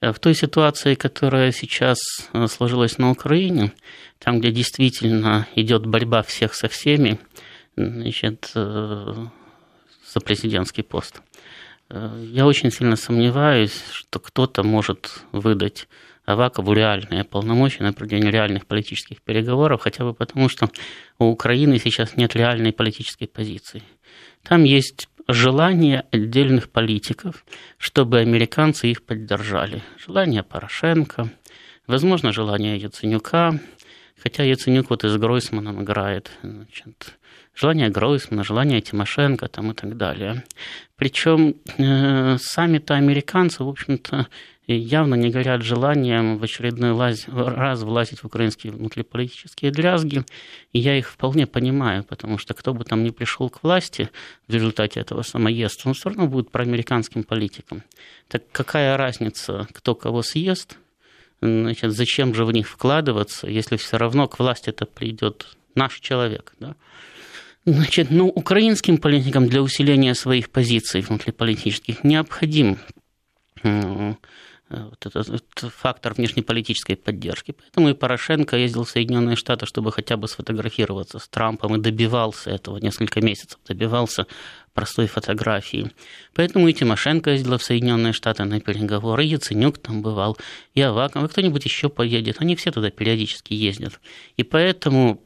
В 0.00 0.14
той 0.20 0.36
ситуации, 0.36 0.94
которая 0.94 1.50
сейчас 1.50 1.98
э, 2.32 2.46
сложилась 2.46 2.98
на 2.98 3.10
Украине, 3.10 3.72
там, 4.20 4.38
где 4.38 4.52
действительно 4.52 5.48
идет 5.56 5.86
борьба 5.86 6.22
всех 6.22 6.54
со 6.54 6.68
всеми, 6.68 7.18
значит, 7.74 8.52
э, 8.54 9.26
за 10.06 10.20
президентский 10.20 10.82
пост. 10.82 11.20
Э, 11.90 12.16
я 12.30 12.46
очень 12.46 12.70
сильно 12.70 12.94
сомневаюсь, 12.94 13.82
что 13.90 14.20
кто-то 14.20 14.62
может 14.62 15.24
выдать 15.32 15.88
Авакову 16.24 16.72
реальные 16.72 17.24
полномочия 17.24 17.82
на 17.82 17.92
проведение 17.92 18.30
реальных 18.30 18.66
политических 18.66 19.20
переговоров, 19.22 19.82
хотя 19.82 20.04
бы 20.04 20.14
потому, 20.14 20.48
что 20.48 20.70
у 21.18 21.26
Украины 21.26 21.78
сейчас 21.78 22.16
нет 22.16 22.34
реальной 22.34 22.72
политической 22.72 23.26
позиции. 23.26 23.82
Там 24.42 24.64
есть 24.64 25.08
желание 25.28 26.04
отдельных 26.10 26.70
политиков, 26.70 27.44
чтобы 27.78 28.20
американцы 28.20 28.90
их 28.90 29.04
поддержали. 29.04 29.82
Желание 29.98 30.42
Порошенко, 30.42 31.30
возможно, 31.86 32.32
желание 32.32 32.76
Яценюка, 32.78 33.58
хотя 34.22 34.44
Яценюк 34.44 34.90
вот 34.90 35.04
и 35.04 35.08
с 35.08 35.16
Гройсманом 35.16 35.82
играет. 35.82 36.30
Значит, 36.42 37.18
желание 37.54 37.88
Гройсмана, 37.88 38.44
желание 38.44 38.80
Тимошенко 38.80 39.48
там, 39.48 39.72
и 39.72 39.74
так 39.74 39.96
далее. 39.96 40.44
Причем 40.96 41.56
э, 41.78 42.36
сами-то 42.38 42.94
американцы, 42.94 43.64
в 43.64 43.68
общем-то, 43.68 44.26
явно 44.72 45.14
не 45.14 45.30
горят 45.30 45.62
желанием 45.62 46.38
в 46.38 46.44
очередной 46.44 46.96
раз 46.96 47.82
влазить 47.82 48.20
в 48.20 48.26
украинские 48.26 48.72
внутриполитические 48.72 49.70
дрязги. 49.70 50.24
И 50.72 50.78
я 50.78 50.96
их 50.96 51.10
вполне 51.10 51.46
понимаю, 51.46 52.04
потому 52.04 52.38
что 52.38 52.54
кто 52.54 52.72
бы 52.72 52.84
там 52.84 53.04
ни 53.04 53.10
пришел 53.10 53.50
к 53.50 53.62
власти 53.62 54.08
в 54.48 54.52
результате 54.52 55.00
этого 55.00 55.22
самоеста, 55.22 55.88
он 55.88 55.94
все 55.94 56.08
равно 56.08 56.26
будет 56.26 56.50
проамериканским 56.50 57.24
политиком. 57.24 57.82
Так 58.28 58.44
какая 58.52 58.96
разница, 58.96 59.68
кто 59.72 59.94
кого 59.94 60.22
съест, 60.22 60.78
значит, 61.42 61.92
зачем 61.92 62.34
же 62.34 62.44
в 62.44 62.52
них 62.52 62.68
вкладываться, 62.68 63.46
если 63.48 63.76
все 63.76 63.98
равно 63.98 64.28
к 64.28 64.38
власти 64.38 64.70
это 64.70 64.86
придет 64.86 65.56
наш 65.74 66.00
человек, 66.00 66.54
да? 66.58 66.74
Значит, 67.66 68.10
ну, 68.10 68.28
украинским 68.28 68.98
политикам 68.98 69.48
для 69.48 69.62
усиления 69.62 70.14
своих 70.14 70.50
позиций 70.50 71.00
внутриполитических 71.00 72.04
необходим 72.04 72.78
вот 74.70 75.06
этот, 75.06 75.28
этот 75.28 75.72
фактор 75.72 76.14
внешнеполитической 76.14 76.96
поддержки. 76.96 77.52
Поэтому 77.52 77.90
и 77.90 77.94
Порошенко 77.94 78.56
ездил 78.56 78.84
в 78.84 78.90
Соединенные 78.90 79.36
Штаты, 79.36 79.66
чтобы 79.66 79.92
хотя 79.92 80.16
бы 80.16 80.26
сфотографироваться 80.28 81.18
с 81.18 81.28
Трампом 81.28 81.76
и 81.76 81.80
добивался 81.80 82.50
этого 82.50 82.78
несколько 82.78 83.20
месяцев, 83.20 83.58
добивался 83.66 84.26
простой 84.74 85.06
фотографии. 85.06 85.90
Поэтому 86.34 86.68
и 86.68 86.72
Тимошенко 86.72 87.30
ездила 87.30 87.58
в 87.58 87.62
Соединенные 87.62 88.12
Штаты 88.12 88.44
на 88.44 88.60
переговоры, 88.60 89.24
и 89.24 89.28
Яценюк 89.28 89.78
там 89.78 90.02
бывал, 90.02 90.36
и 90.74 90.80
Аваков, 90.80 91.24
и 91.24 91.28
кто-нибудь 91.28 91.64
еще 91.64 91.88
поедет. 91.88 92.36
Они 92.40 92.56
все 92.56 92.72
туда 92.72 92.90
периодически 92.90 93.54
ездят. 93.54 94.00
И 94.36 94.42
поэтому 94.42 95.22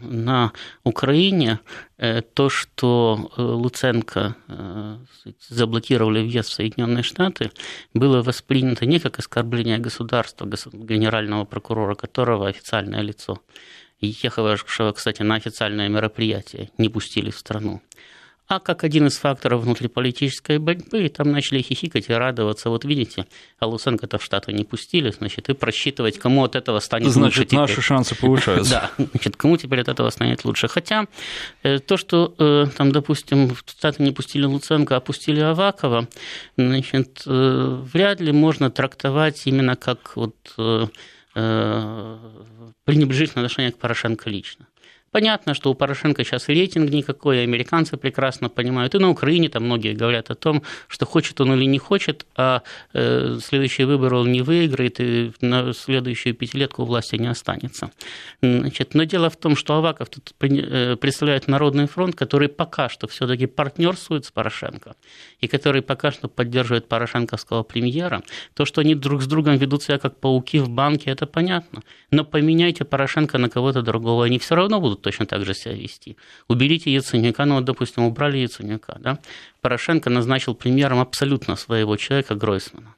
на 0.00 0.52
Украине 0.84 1.60
э, 1.98 2.22
то, 2.22 2.48
что 2.48 3.30
э, 3.36 3.42
Луценко 3.42 4.36
э, 4.48 4.96
заблокировали 5.48 6.22
въезд 6.22 6.48
в 6.48 6.54
Соединенные 6.54 7.02
Штаты, 7.02 7.50
было 7.92 8.22
воспринято 8.22 8.86
не 8.86 8.98
как 9.00 9.18
оскорбление 9.18 9.78
государства, 9.78 10.46
генерального 10.46 11.44
прокурора 11.44 11.94
которого 11.94 12.48
официальное 12.48 13.02
лицо, 13.02 13.40
ехавшего, 14.06 14.92
кстати, 14.92 15.22
на 15.22 15.36
официальное 15.36 15.88
мероприятие, 15.88 16.70
не 16.78 16.88
пустили 16.88 17.30
в 17.30 17.38
страну. 17.38 17.80
А 18.48 18.60
как 18.60 18.84
один 18.84 19.06
из 19.06 19.16
факторов 19.16 19.62
внутриполитической 19.62 20.58
борьбы, 20.58 21.08
там 21.08 21.32
начали 21.32 21.62
хихикать 21.62 22.10
и 22.10 22.12
радоваться. 22.12 22.68
Вот 22.68 22.84
видите, 22.84 23.24
а 23.58 23.66
Луценко-то 23.66 24.18
в 24.18 24.22
Штаты 24.22 24.52
не 24.52 24.64
пустили, 24.64 25.10
значит, 25.10 25.48
и 25.48 25.54
просчитывать, 25.54 26.18
кому 26.18 26.44
от 26.44 26.54
этого 26.54 26.78
станет 26.80 27.12
значит, 27.12 27.38
лучше. 27.38 27.48
Значит, 27.48 27.76
наши 27.76 27.80
шансы 27.80 28.14
повышаются. 28.14 28.90
Да, 28.98 29.04
значит, 29.12 29.36
кому 29.36 29.56
теперь 29.56 29.80
от 29.80 29.88
этого 29.88 30.10
станет 30.10 30.44
лучше. 30.44 30.68
Хотя 30.68 31.06
э, 31.62 31.78
то, 31.78 31.96
что 31.96 32.34
э, 32.38 32.66
там, 32.76 32.92
допустим, 32.92 33.54
в 33.54 33.64
Штаты 33.66 34.02
не 34.02 34.12
пустили 34.12 34.44
Луценко, 34.44 34.96
а 34.96 35.00
пустили 35.00 35.40
Авакова, 35.40 36.06
значит, 36.58 37.22
э, 37.24 37.82
вряд 37.92 38.20
ли 38.20 38.32
можно 38.32 38.70
трактовать 38.70 39.46
именно 39.46 39.76
как 39.76 40.14
вот 40.14 40.36
пренебрежительное 41.34 43.44
отношение 43.44 43.72
к 43.72 43.78
Порошенко 43.78 44.30
лично. 44.30 44.66
Понятно, 45.12 45.52
что 45.52 45.70
у 45.70 45.74
Порошенко 45.74 46.24
сейчас 46.24 46.48
рейтинг 46.48 46.90
никакой, 46.90 47.42
американцы 47.42 47.98
прекрасно 47.98 48.48
понимают. 48.48 48.94
И 48.94 48.98
на 48.98 49.10
Украине 49.10 49.50
там 49.50 49.64
многие 49.64 49.92
говорят 49.92 50.30
о 50.30 50.34
том, 50.34 50.62
что 50.88 51.04
хочет 51.04 51.38
он 51.42 51.52
или 51.52 51.66
не 51.66 51.78
хочет, 51.78 52.24
а 52.34 52.62
э, 52.94 53.38
следующие 53.44 53.86
выборы 53.86 54.16
он 54.16 54.32
не 54.32 54.40
выиграет, 54.40 55.00
и 55.00 55.32
на 55.42 55.74
следующую 55.74 56.34
пятилетку 56.34 56.84
власти 56.84 57.16
не 57.16 57.26
останется. 57.26 57.90
Значит, 58.40 58.94
но 58.94 59.04
дело 59.04 59.28
в 59.28 59.36
том, 59.36 59.54
что 59.54 59.74
Аваков 59.74 60.08
тут 60.08 60.32
э, 60.40 60.96
представляет 60.96 61.46
Народный 61.46 61.86
фронт, 61.88 62.14
который 62.14 62.48
пока 62.48 62.88
что 62.88 63.06
все-таки 63.06 63.44
партнерствует 63.44 64.24
с 64.24 64.30
Порошенко, 64.30 64.94
и 65.40 65.46
который 65.46 65.82
пока 65.82 66.10
что 66.10 66.28
поддерживает 66.28 66.88
порошенковского 66.88 67.64
премьера. 67.64 68.22
То, 68.54 68.64
что 68.64 68.80
они 68.80 68.94
друг 68.94 69.20
с 69.20 69.26
другом 69.26 69.58
ведут 69.58 69.82
себя 69.82 69.98
как 69.98 70.16
пауки 70.16 70.58
в 70.58 70.70
банке, 70.70 71.10
это 71.10 71.26
понятно. 71.26 71.82
Но 72.10 72.24
поменяйте 72.24 72.84
Порошенко 72.84 73.36
на 73.36 73.50
кого-то 73.50 73.82
другого, 73.82 74.24
они 74.24 74.38
все 74.38 74.54
равно 74.54 74.80
будут 74.80 75.01
точно 75.02 75.26
так 75.26 75.44
же 75.44 75.54
себя 75.54 75.74
вести. 75.74 76.16
Уберите 76.48 76.92
Яценюка, 76.92 77.44
ну 77.44 77.56
вот, 77.56 77.64
допустим, 77.64 78.04
убрали 78.04 78.38
Яценюка, 78.38 78.96
да? 79.00 79.18
Порошенко 79.60 80.10
назначил 80.10 80.54
премьером 80.54 81.00
абсолютно 81.00 81.56
своего 81.56 81.96
человека 81.96 82.34
Гройсмана 82.34 82.94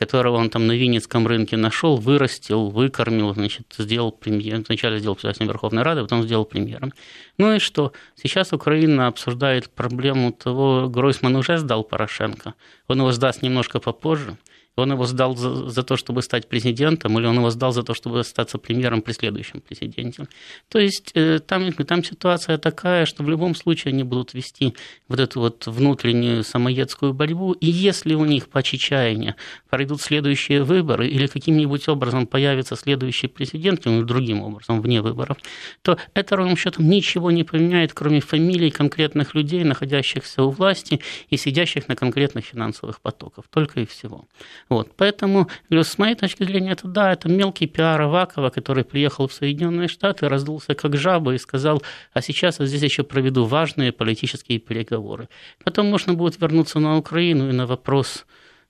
которого 0.00 0.38
он 0.38 0.48
там 0.48 0.66
на 0.66 0.72
Винницком 0.72 1.26
рынке 1.26 1.58
нашел, 1.58 1.96
вырастил, 1.96 2.70
выкормил, 2.70 3.34
значит, 3.34 3.66
сделал 3.76 4.10
премьер, 4.10 4.64
сначала 4.64 4.98
сделал 4.98 5.14
председателем 5.14 5.48
Верховной 5.48 5.82
Рады, 5.82 6.00
потом 6.00 6.22
сделал 6.22 6.46
премьером. 6.46 6.94
Ну 7.36 7.54
и 7.54 7.58
что? 7.58 7.92
Сейчас 8.14 8.54
Украина 8.54 9.08
обсуждает 9.08 9.68
проблему 9.68 10.32
того, 10.32 10.88
Гройсман 10.88 11.36
уже 11.36 11.58
сдал 11.58 11.84
Порошенко, 11.84 12.54
он 12.88 12.98
его 12.98 13.12
сдаст 13.12 13.42
немножко 13.42 13.78
попозже, 13.78 14.38
он 14.80 14.92
его 14.92 15.06
сдал 15.06 15.36
за, 15.36 15.68
за 15.68 15.82
то, 15.82 15.96
чтобы 15.96 16.22
стать 16.22 16.48
президентом, 16.48 17.18
или 17.18 17.26
он 17.26 17.36
его 17.36 17.50
сдал 17.50 17.72
за 17.72 17.82
то, 17.82 17.94
чтобы 17.94 18.20
остаться 18.20 18.58
премьером 18.58 19.02
при 19.02 19.12
следующем 19.12 19.60
президенте. 19.60 20.26
То 20.68 20.78
есть 20.78 21.12
э, 21.14 21.38
там, 21.38 21.72
там 21.72 22.04
ситуация 22.04 22.58
такая, 22.58 23.06
что 23.06 23.22
в 23.22 23.28
любом 23.28 23.54
случае 23.54 23.92
они 23.92 24.02
будут 24.02 24.34
вести 24.34 24.74
вот 25.08 25.20
эту 25.20 25.40
вот 25.40 25.66
внутреннюю 25.66 26.44
самоедскую 26.44 27.12
борьбу, 27.12 27.52
и 27.52 27.66
если 27.66 28.14
у 28.14 28.24
них 28.24 28.48
по 28.48 28.62
чечаянию 28.62 29.34
пройдут 29.68 30.00
следующие 30.00 30.62
выборы, 30.62 31.08
или 31.08 31.26
каким-нибудь 31.26 31.88
образом 31.88 32.26
появится 32.26 32.76
следующий 32.76 33.28
президент, 33.28 33.86
или 33.86 34.02
другим 34.02 34.42
образом, 34.42 34.80
вне 34.80 35.02
выборов, 35.02 35.36
то 35.82 35.98
это 36.14 36.36
ровным 36.36 36.56
счетом 36.56 36.88
ничего 36.88 37.30
не 37.30 37.44
поменяет, 37.44 37.92
кроме 37.92 38.20
фамилий 38.20 38.70
конкретных 38.70 39.34
людей, 39.34 39.64
находящихся 39.64 40.42
у 40.42 40.50
власти 40.50 41.00
и 41.28 41.36
сидящих 41.36 41.88
на 41.88 41.96
конкретных 41.96 42.44
финансовых 42.44 43.00
потоках. 43.00 43.44
Только 43.50 43.80
и 43.80 43.86
всего. 43.86 44.26
Вот, 44.70 44.92
поэтому, 44.96 45.48
с 45.68 45.98
моей 45.98 46.14
точки 46.14 46.44
зрения, 46.44 46.70
это 46.70 46.86
да, 46.86 47.12
это 47.12 47.28
мелкий 47.28 47.66
пиар 47.66 48.00
Авакова, 48.02 48.50
который 48.50 48.84
приехал 48.84 49.26
в 49.26 49.32
Соединенные 49.32 49.88
Штаты, 49.88 50.28
раздулся 50.28 50.76
как 50.76 50.96
жаба 50.96 51.34
и 51.34 51.38
сказал, 51.38 51.82
а 52.12 52.22
сейчас 52.22 52.60
я 52.60 52.66
здесь 52.66 52.82
еще 52.82 53.02
проведу 53.02 53.46
важные 53.46 53.90
политические 53.90 54.60
переговоры. 54.60 55.28
Потом 55.64 55.86
можно 55.86 56.14
будет 56.14 56.40
вернуться 56.40 56.78
на 56.78 56.96
Украину 56.96 57.48
и 57.50 57.52
на 57.52 57.66
вопрос, 57.66 58.24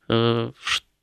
э, 0.08 0.50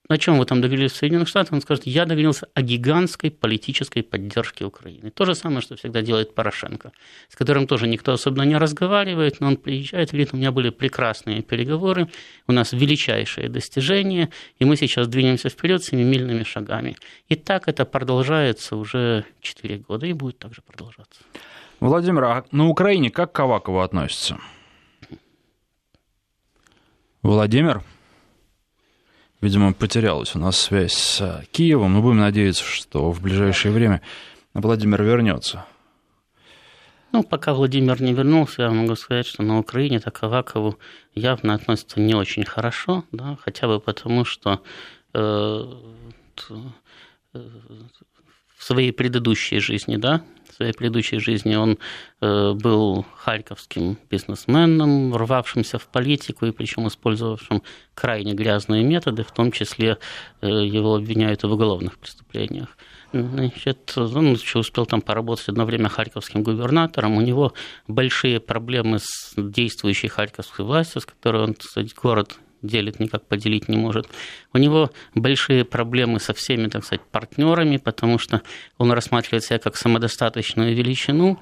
о 0.08 0.18
чем 0.18 0.38
вы 0.40 0.46
там 0.46 0.62
договорились 0.62 0.94
в 0.94 0.96
Соединенных 0.96 1.28
Штатах, 1.28 1.54
он 1.54 1.62
скажет, 1.62 1.86
я 1.86 2.06
договорился 2.06 2.48
о 2.54 2.62
гигантской 2.62 3.30
политической 3.30 4.02
поддержке 4.02 4.66
Украины. 4.66 5.12
То 5.12 5.26
же 5.26 5.36
самое, 5.36 5.62
что 5.62 5.76
всегда 5.76 6.02
делает 6.02 6.34
Порошенко, 6.34 6.92
с 7.30 7.36
которым 7.36 7.68
тоже 7.68 7.88
никто 7.88 8.14
особенно 8.14 8.44
не 8.44 8.58
разговаривает, 8.58 9.40
но 9.40 9.48
он 9.48 9.58
приезжает 9.58 10.10
и 10.10 10.12
говорит, 10.12 10.34
у 10.34 10.38
меня 10.38 10.52
были 10.52 10.70
прекрасные 10.70 11.42
переговоры, 11.42 12.08
у 12.48 12.52
нас 12.54 12.72
величайшие 12.72 13.50
достижения, 13.50 14.30
и 14.60 14.66
мы 14.66 14.78
сейчас 14.78 15.08
двинемся 15.08 15.50
вперед 15.50 15.84
семимильными 15.84 16.44
шагами. 16.44 16.96
И 17.28 17.36
так 17.36 17.68
это 17.68 17.86
продолжается 17.86 18.76
уже 18.76 19.26
4 19.42 19.78
года 19.80 20.06
и 20.06 20.14
будет 20.14 20.40
также 20.40 20.62
продолжаться. 20.62 21.22
Владимир, 21.80 22.24
а 22.24 22.46
на 22.52 22.68
Украине 22.68 23.12
как 23.12 23.34
к 23.34 23.40
Авакову 23.40 23.82
относится? 23.82 24.38
Владимир? 27.22 27.84
Видимо, 29.40 29.74
потерялась 29.74 30.36
у 30.36 30.40
нас 30.40 30.60
связь 30.60 30.94
с 30.94 31.44
Киевом, 31.52 31.94
но 31.94 32.02
будем 32.02 32.18
надеяться, 32.18 32.64
что 32.64 33.12
в 33.12 33.22
ближайшее 33.22 33.72
время 33.72 34.02
Владимир 34.54 35.04
вернется. 35.04 35.66
Ну, 37.12 37.24
пока 37.24 37.54
Владимир 37.54 38.02
не 38.02 38.14
вернулся, 38.14 38.64
я 38.64 38.72
могу 38.72 38.96
сказать, 38.96 39.28
что 39.28 39.44
на 39.44 39.60
Украине 39.60 40.00
так 40.00 40.22
Авакову 40.24 40.78
явно 41.16 41.54
относятся 41.54 42.00
не 42.00 42.16
очень 42.16 42.46
хорошо, 42.46 43.06
да, 43.12 43.38
хотя 43.42 43.68
бы 43.68 43.80
потому, 43.80 44.26
что 44.26 44.62
э, 45.14 45.64
в 48.58 48.64
своей 48.64 48.92
предыдущей 48.92 49.60
жизни, 49.60 49.98
да, 49.98 50.24
в 50.50 50.56
своей 50.56 50.74
предыдущей 50.74 51.20
жизни 51.20 51.56
он 51.56 51.78
э, 52.22 52.54
был 52.54 53.06
харьковским 53.16 53.98
бизнесменом, 54.10 55.16
рвавшимся 55.16 55.78
в 55.78 55.88
политику 55.88 56.48
и 56.48 56.52
причем 56.52 56.88
использовавшим 56.88 57.62
крайне 57.94 58.34
грязные 58.34 58.84
методы, 58.84 59.24
в 59.24 59.32
том 59.32 59.52
числе 59.52 59.98
э, 60.42 60.48
его 60.48 60.96
обвиняют 60.96 61.44
в 61.44 61.52
уголовных 61.52 62.00
преступлениях. 62.00 62.76
Значит, 63.14 63.94
он 63.96 64.34
еще 64.34 64.60
успел 64.60 64.86
там 64.86 65.02
поработать 65.02 65.48
одно 65.48 65.66
время 65.66 65.88
харьковским 65.88 66.44
губернатором. 66.44 67.16
У 67.16 67.22
него 67.22 67.54
большие 67.88 68.40
проблемы 68.40 69.00
с 69.00 69.34
действующей 69.38 70.10
харьковской 70.10 70.66
властью, 70.66 71.02
с 71.02 71.06
которой 71.06 71.44
он, 71.44 71.54
кстати, 71.54 71.94
город 71.96 72.38
делит, 72.62 73.00
никак 73.00 73.26
поделить 73.28 73.70
не 73.70 73.78
может. 73.78 74.08
У 74.54 74.58
него 74.58 74.92
большие 75.16 75.66
проблемы 75.66 76.20
со 76.20 76.34
всеми, 76.34 76.68
так 76.68 76.84
сказать, 76.84 77.06
партнерами, 77.12 77.78
потому 77.78 78.20
что 78.20 78.42
он 78.78 78.92
рассматривает 78.92 79.44
себя 79.44 79.60
как 79.60 79.76
самодостаточную 79.78 80.76
величину, 80.76 81.40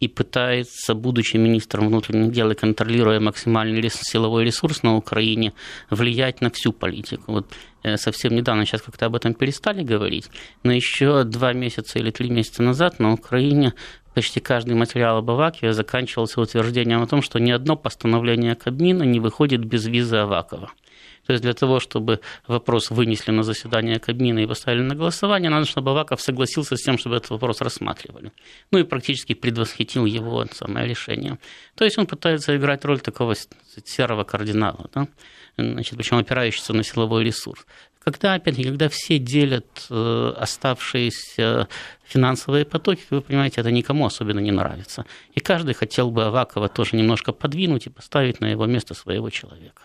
и 0.00 0.08
пытается, 0.08 0.94
будучи 0.94 1.36
министром 1.36 1.88
внутренних 1.88 2.32
дел 2.32 2.50
и 2.50 2.54
контролируя 2.54 3.18
максимальный 3.20 3.88
силовой 3.90 4.44
ресурс 4.44 4.82
на 4.82 4.96
Украине, 4.96 5.52
влиять 5.90 6.40
на 6.40 6.50
всю 6.50 6.72
политику. 6.72 7.32
Вот 7.32 7.52
э, 7.82 7.96
совсем 7.96 8.34
недавно, 8.34 8.66
сейчас 8.66 8.82
как-то 8.82 9.06
об 9.06 9.14
этом 9.14 9.34
перестали 9.34 9.82
говорить, 9.82 10.28
но 10.62 10.72
еще 10.72 11.24
два 11.24 11.52
месяца 11.52 11.98
или 11.98 12.10
три 12.10 12.30
месяца 12.30 12.62
назад 12.62 12.98
на 12.98 13.12
Украине 13.12 13.72
почти 14.16 14.40
каждый 14.40 14.74
материал 14.74 15.18
об 15.18 15.30
Авакове 15.30 15.74
заканчивался 15.74 16.40
утверждением 16.40 17.02
о 17.02 17.06
том, 17.06 17.20
что 17.20 17.38
ни 17.38 17.50
одно 17.50 17.76
постановление 17.76 18.54
Кабмина 18.54 19.02
не 19.02 19.20
выходит 19.20 19.62
без 19.62 19.86
визы 19.86 20.16
Авакова. 20.16 20.70
То 21.26 21.34
есть 21.34 21.42
для 21.42 21.52
того, 21.52 21.80
чтобы 21.80 22.20
вопрос 22.46 22.90
вынесли 22.90 23.30
на 23.30 23.42
заседание 23.42 23.98
Кабмина 23.98 24.38
и 24.38 24.46
поставили 24.46 24.80
на 24.80 24.94
голосование, 24.94 25.50
надо, 25.50 25.66
чтобы 25.66 25.90
Аваков 25.90 26.22
согласился 26.22 26.76
с 26.76 26.82
тем, 26.82 26.96
чтобы 26.96 27.16
этот 27.16 27.28
вопрос 27.28 27.60
рассматривали. 27.60 28.32
Ну 28.70 28.78
и 28.78 28.84
практически 28.84 29.34
предвосхитил 29.34 30.06
его 30.06 30.46
самое 30.50 30.88
решение. 30.88 31.38
То 31.74 31.84
есть 31.84 31.98
он 31.98 32.06
пытается 32.06 32.56
играть 32.56 32.86
роль 32.86 33.00
такого 33.00 33.34
серого 33.84 34.24
кардинала, 34.24 34.88
да? 34.94 35.08
Значит, 35.58 35.98
причем 35.98 36.16
опирающегося 36.16 36.72
на 36.72 36.84
силовой 36.84 37.22
ресурс. 37.24 37.66
Когда, 38.06 38.34
опять-таки, 38.34 38.68
когда 38.68 38.88
все 38.88 39.18
делят 39.18 39.88
э, 39.90 40.32
оставшиеся 40.36 41.66
финансовые 42.04 42.64
потоки, 42.64 43.02
вы 43.10 43.20
понимаете, 43.20 43.60
это 43.60 43.72
никому 43.72 44.06
особенно 44.06 44.38
не 44.38 44.52
нравится. 44.52 45.06
И 45.34 45.40
каждый 45.40 45.74
хотел 45.74 46.12
бы 46.12 46.26
Авакова 46.26 46.68
тоже 46.68 46.96
немножко 46.96 47.32
подвинуть 47.32 47.86
и 47.86 47.90
поставить 47.90 48.40
на 48.40 48.46
его 48.46 48.64
место 48.66 48.94
своего 48.94 49.28
человека. 49.30 49.82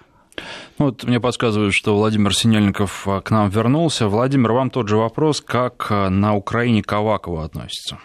Ну, 0.77 0.85
вот 0.85 1.03
мне 1.03 1.19
подсказывают, 1.19 1.73
что 1.73 1.97
Владимир 1.97 2.35
Синельников 2.35 3.07
а, 3.07 3.21
к 3.21 3.31
нам 3.31 3.49
вернулся. 3.49 4.07
Владимир, 4.07 4.51
вам 4.51 4.69
тот 4.69 4.87
же 4.87 4.97
вопрос, 4.97 5.41
как 5.41 5.87
а, 5.89 6.11
на 6.11 6.35
Украине 6.35 6.83
к 6.83 6.93
Авакову 6.93 7.39
относится? 7.39 7.97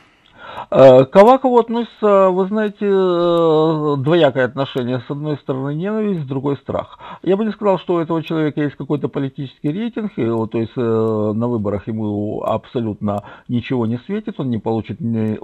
Э, 0.70 1.04
к 1.04 1.14
Авакову 1.16 1.58
относится, 1.58 2.30
вы 2.30 2.46
знаете, 2.46 2.86
э, 2.86 3.94
двоякое 3.98 4.46
отношение. 4.46 5.00
С 5.06 5.10
одной 5.10 5.36
стороны 5.36 5.74
ненависть, 5.74 6.22
с 6.22 6.26
другой 6.26 6.56
страх. 6.56 6.98
Я 7.22 7.36
бы 7.36 7.44
не 7.44 7.52
сказал, 7.52 7.78
что 7.78 7.94
у 7.94 7.98
этого 7.98 8.22
человека 8.22 8.62
есть 8.62 8.76
какой-то 8.76 9.08
политический 9.08 9.70
рейтинг, 9.70 10.14
то 10.14 10.58
есть 10.58 10.72
э, 10.76 11.32
на 11.34 11.48
выборах 11.48 11.86
ему 11.86 12.42
абсолютно 12.42 13.22
ничего 13.48 13.86
не 13.86 13.98
светит, 13.98 14.40
он 14.40 14.50
не 14.50 14.58
получит 14.58 15.00
ни, 15.00 15.36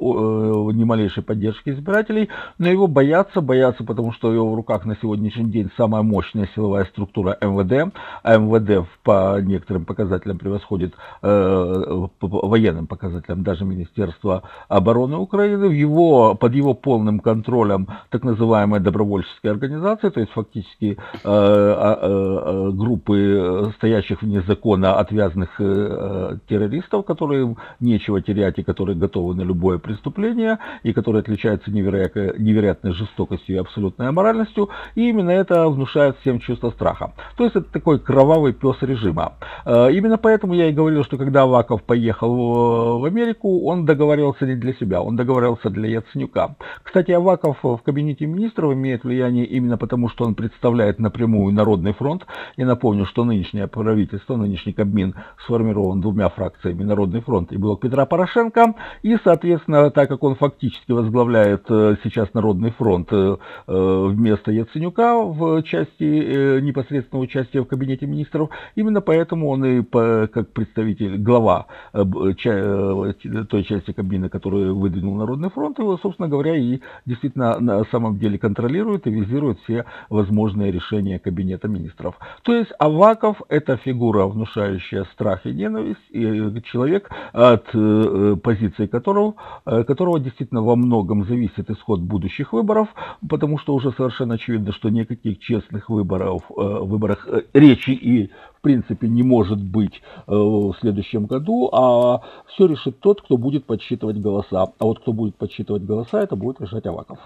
ни 0.73 0.85
малейшей 0.85 1.23
поддержки 1.23 1.71
избирателей, 1.71 2.29
но 2.59 2.69
его 2.69 2.87
боятся, 2.87 3.41
боятся, 3.41 3.85
потому 3.85 4.13
что 4.13 4.29
у 4.29 4.33
него 4.33 4.51
в 4.51 4.55
руках 4.55 4.85
на 4.85 4.97
сегодняшний 4.97 5.51
день 5.51 5.71
самая 5.77 6.03
мощная 6.03 6.49
силовая 6.55 6.85
структура 6.87 7.37
МВД, 7.41 7.95
а 8.23 8.39
МВД 8.39 8.89
по 9.03 9.41
некоторым 9.41 9.85
показателям 9.85 10.39
превосходит 10.39 10.95
по 11.21 12.11
военным 12.21 12.87
показателям 12.87 13.43
даже 13.43 13.65
Министерство 13.65 14.43
обороны 14.69 15.02
обороны 15.03 15.17
Украины, 15.17 15.69
в 15.69 15.73
его, 15.73 16.35
под 16.35 16.55
его 16.55 16.75
полным 16.75 17.21
контролем 17.21 17.87
так 18.11 18.25
называемые 18.25 18.81
добровольческие 18.81 19.53
организации, 19.53 20.11
то 20.11 20.21
есть 20.21 20.33
фактически 20.33 20.97
э, 20.97 21.19
э, 21.25 21.97
э, 22.03 22.71
группы 22.73 23.73
стоящих 23.77 24.23
вне 24.23 24.43
закона 24.43 24.99
отвязанных 24.99 25.49
э, 25.59 26.39
террористов, 26.49 27.05
которые 27.05 27.57
нечего 27.81 28.21
терять 28.21 28.59
и 28.59 28.63
которые 28.63 28.97
готовы 28.97 29.35
на 29.35 29.43
любое 29.43 29.79
преступление, 29.79 30.59
и 30.85 30.93
которые 30.93 31.21
отличаются 31.21 31.71
невероятной, 31.71 32.39
невероятной 32.39 32.93
жестокостью 32.93 33.57
и 33.57 33.59
абсолютной 33.59 34.09
аморальностью, 34.09 34.69
и 34.95 35.09
именно 35.09 35.31
это 35.31 35.69
внушает 35.69 36.17
всем 36.21 36.41
чувство 36.41 36.71
страха. 36.71 37.13
То 37.37 37.45
есть 37.45 37.57
это 37.57 37.73
такой 37.73 37.99
кровавый 37.99 38.53
пес 38.53 38.77
режима. 38.83 39.33
Э, 39.65 39.91
именно 39.93 40.19
поэтому 40.19 40.55
я 40.55 40.69
и 40.69 40.73
говорил, 40.73 41.05
что 41.05 41.17
когда 41.17 41.43
Аваков 41.43 41.83
поехал 41.83 42.35
в, 42.35 43.01
в 43.01 43.05
Америку, 43.05 43.65
он 43.67 43.85
договаривался 43.85 44.47
не 44.47 44.55
для 44.55 44.73
себя, 44.75 44.92
он 45.01 45.17
договорился 45.17 45.71
для 45.71 45.89
Яценюка. 45.89 46.57
Кстати, 46.83 47.13
Аваков 47.13 47.59
в 47.63 47.81
кабинете 47.85 48.27
министров 48.27 48.73
имеет 48.73 49.05
влияние 49.05 49.47
именно 49.47 49.79
потому, 49.79 50.09
что 50.09 50.25
он 50.25 50.35
представляет 50.35 50.99
напрямую 50.99 51.55
Народный 51.55 51.93
фронт. 51.93 52.27
Я 52.57 52.67
напомню, 52.67 53.07
что 53.07 53.25
нынешнее 53.25 53.67
правительство, 53.67 54.37
нынешний 54.37 54.73
Кабмин 54.73 55.15
сформирован 55.45 56.01
двумя 56.01 56.29
фракциями 56.29 56.85
Народный 56.85 57.21
фронт 57.21 57.53
и 57.53 57.57
Блок 57.57 57.81
Петра 57.81 58.07
Порошенко. 58.07 58.75
И, 59.03 59.17
соответственно, 59.25 59.91
так 59.91 60.09
как 60.09 60.23
он 60.23 60.35
фактически 60.35 60.93
возглавляет 60.93 61.65
э, 61.69 61.97
сейчас 62.05 62.35
Народный 62.35 62.71
фронт 62.71 63.09
э, 63.13 63.37
э, 63.67 64.07
вместо 64.11 64.51
Яценюка 64.51 65.23
в 65.23 65.63
части 65.63 66.61
непосредственного 66.61 67.25
участия 67.25 67.61
в 67.61 67.67
кабинете 67.67 68.07
министров, 68.07 68.51
именно 68.75 69.01
поэтому 69.01 69.49
он 69.49 69.65
и 69.65 69.83
как 69.83 70.53
представитель, 70.53 71.19
глава 71.19 71.67
той 71.93 73.65
части 73.65 73.93
Кабмина, 73.93 74.29
которую 74.29 74.77
вы 74.77 74.82
выдвинул 74.83 75.15
Народный 75.17 75.51
фронт, 75.51 75.79
его, 75.79 75.97
собственно 75.97 76.29
говоря, 76.29 76.57
и 76.57 76.81
действительно 77.07 77.59
на 77.61 77.85
самом 77.85 78.19
деле 78.19 78.39
контролирует 78.39 79.07
и 79.07 79.11
визирует 79.11 79.59
все 79.61 79.85
возможные 80.11 80.73
решения 80.73 81.19
Кабинета 81.19 81.69
министров. 81.69 82.17
То 82.43 82.55
есть 82.55 82.73
Аваков– 82.79 83.43
это 83.49 83.77
фигура, 83.77 84.27
внушающая 84.27 85.05
страх 85.15 85.47
и 85.47 85.53
ненависть, 85.53 86.01
и 86.11 86.63
человек, 86.65 87.11
от 87.33 87.69
э, 87.75 88.37
позиции 88.43 88.87
которого, 88.87 89.35
э, 89.65 89.85
которого 89.85 90.21
действительно 90.21 90.63
во 90.63 90.77
многом 90.77 91.25
зависит 91.25 91.71
исход 91.71 92.01
будущих 92.01 92.53
выборов, 92.53 92.89
потому 93.29 93.59
что 93.59 93.75
уже 93.75 93.93
совершенно 93.93 94.35
очевидно, 94.35 94.73
что 94.73 94.91
никаких 94.91 95.39
честных 95.39 95.89
выборов, 95.89 96.43
э, 96.51 96.55
выборах 96.55 97.29
речи 97.55 97.91
и 97.91 98.31
принципе 98.63 99.09
не 99.09 99.23
может 99.23 99.63
быть 99.63 99.95
э, 100.27 100.33
в 100.33 100.75
следующем 100.81 101.27
году, 101.27 101.69
а 101.73 102.23
все 102.55 102.67
решит 102.67 103.01
тот, 103.01 103.21
кто 103.21 103.37
будет 103.37 103.67
подсчитывать 103.67 104.17
голоса. 104.17 104.73
А 104.79 104.85
вот 104.85 105.01
кто 105.01 105.13
будет 105.13 105.37
подсчитывать 105.37 105.83
голоса, 105.83 106.23
это 106.23 106.37
будет 106.37 106.61
решать 106.61 106.87
Аваков. 106.87 107.19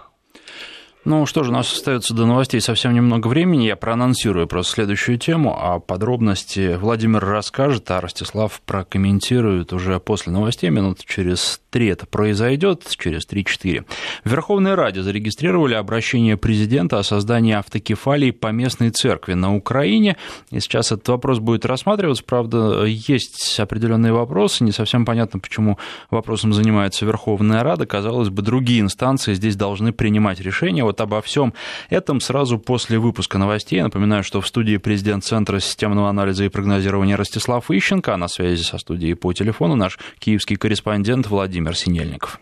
Ну 1.06 1.24
что 1.24 1.44
же, 1.44 1.50
у 1.50 1.54
нас 1.54 1.72
остается 1.72 2.14
до 2.14 2.26
новостей 2.26 2.60
совсем 2.60 2.92
немного 2.92 3.28
времени. 3.28 3.66
Я 3.66 3.76
проанонсирую 3.76 4.48
просто 4.48 4.72
следующую 4.72 5.18
тему, 5.18 5.56
а 5.56 5.78
подробности 5.78 6.74
Владимир 6.74 7.24
расскажет, 7.24 7.88
а 7.92 8.00
Ростислав 8.00 8.60
прокомментирует 8.62 9.72
уже 9.72 10.00
после 10.00 10.32
новостей. 10.32 10.68
Минут 10.68 11.04
через 11.06 11.60
три 11.76 11.88
это 11.88 12.06
произойдет, 12.06 12.84
через 12.96 13.28
3-4. 13.28 13.84
В 14.24 14.30
Верховной 14.30 14.76
Раде 14.76 15.02
зарегистрировали 15.02 15.74
обращение 15.74 16.38
президента 16.38 16.98
о 16.98 17.02
создании 17.02 17.52
автокефалии 17.52 18.30
по 18.30 18.46
местной 18.46 18.88
церкви 18.88 19.34
на 19.34 19.54
Украине. 19.54 20.16
И 20.50 20.58
сейчас 20.60 20.90
этот 20.90 21.06
вопрос 21.08 21.38
будет 21.38 21.66
рассматриваться. 21.66 22.24
Правда, 22.24 22.84
есть 22.84 23.60
определенные 23.60 24.14
вопросы. 24.14 24.64
Не 24.64 24.72
совсем 24.72 25.04
понятно, 25.04 25.38
почему 25.38 25.78
вопросом 26.10 26.54
занимается 26.54 27.04
Верховная 27.04 27.62
Рада. 27.62 27.84
Казалось 27.84 28.30
бы, 28.30 28.40
другие 28.40 28.80
инстанции 28.80 29.34
здесь 29.34 29.54
должны 29.54 29.92
принимать 29.92 30.40
решения. 30.40 30.82
Вот 30.82 31.02
обо 31.02 31.20
всем 31.20 31.52
этом 31.90 32.22
сразу 32.22 32.58
после 32.58 32.98
выпуска 32.98 33.36
новостей. 33.36 33.82
Напоминаю, 33.82 34.24
что 34.24 34.40
в 34.40 34.46
студии 34.46 34.78
президент 34.78 35.24
Центра 35.24 35.60
системного 35.60 36.08
анализа 36.08 36.44
и 36.44 36.48
прогнозирования 36.48 37.16
Ростислав 37.16 37.70
Ищенко, 37.70 38.14
а 38.14 38.16
на 38.16 38.28
связи 38.28 38.62
со 38.62 38.78
студией 38.78 39.12
по 39.12 39.34
телефону 39.34 39.76
наш 39.76 39.98
киевский 40.18 40.56
корреспондент 40.56 41.26
Владимир 41.26 41.65
Синельников. 41.74 42.38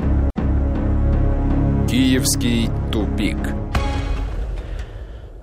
Киевский 1.89 2.69
тупик. 2.91 3.64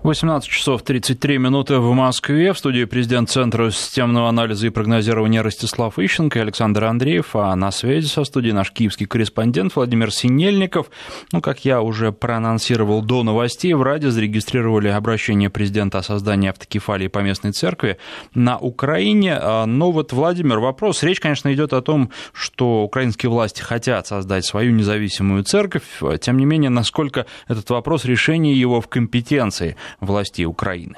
18 0.04 0.50
часов 0.50 0.82
33 0.82 1.38
минуты 1.38 1.78
в 1.78 1.94
Москве. 1.94 2.54
В 2.54 2.58
студии 2.58 2.86
президент 2.86 3.30
Центра 3.30 3.70
системного 3.70 4.30
анализа 4.30 4.66
и 4.66 4.72
прогнозирования 4.72 5.44
Ростислав 5.44 6.00
Ищенко 6.00 6.40
и 6.40 6.42
Александр 6.42 6.86
Андреев. 6.86 7.36
А 7.36 7.56
на 7.56 7.70
связи 7.70 8.08
со 8.08 8.24
студией 8.24 8.54
наш 8.54 8.72
киевский 8.72 9.06
корреспондент 9.06 9.76
Владимир 9.76 10.12
Синельников. 10.12 10.90
Ну, 11.32 11.40
как 11.40 11.66
я 11.66 11.84
уже 11.84 12.12
проанонсировал 12.12 13.04
до 13.04 13.22
новостей, 13.22 13.74
в 13.74 13.84
Раде 13.84 14.10
зарегистрировали 14.10 14.88
обращение 14.88 15.52
президента 15.52 16.00
о 16.00 16.04
создании 16.04 16.50
автокефалии 16.50 17.08
по 17.08 17.20
местной 17.20 17.52
церкви 17.52 18.00
на 18.34 18.58
Украине. 18.58 19.38
А, 19.40 19.68
но 19.68 19.92
вот, 19.92 20.14
Владимир, 20.14 20.58
вопрос. 20.58 21.04
Речь, 21.04 21.20
конечно, 21.20 21.54
идет 21.54 21.74
о 21.74 21.82
том, 21.84 22.10
что 22.34 22.82
украинские 22.82 23.30
власти 23.30 23.62
хотят 23.62 24.08
создать 24.08 24.46
свою 24.46 24.72
независимую 24.72 25.44
церковь. 25.44 25.84
Тем 26.22 26.38
не 26.38 26.46
менее, 26.46 26.72
насколько 26.72 27.28
этот 27.48 27.70
вопрос 27.70 28.04
решения 28.06 28.56
его 28.56 28.82
в 28.82 28.88
компетенции 28.88 29.76
властей 30.00 30.46
Украины? 30.46 30.96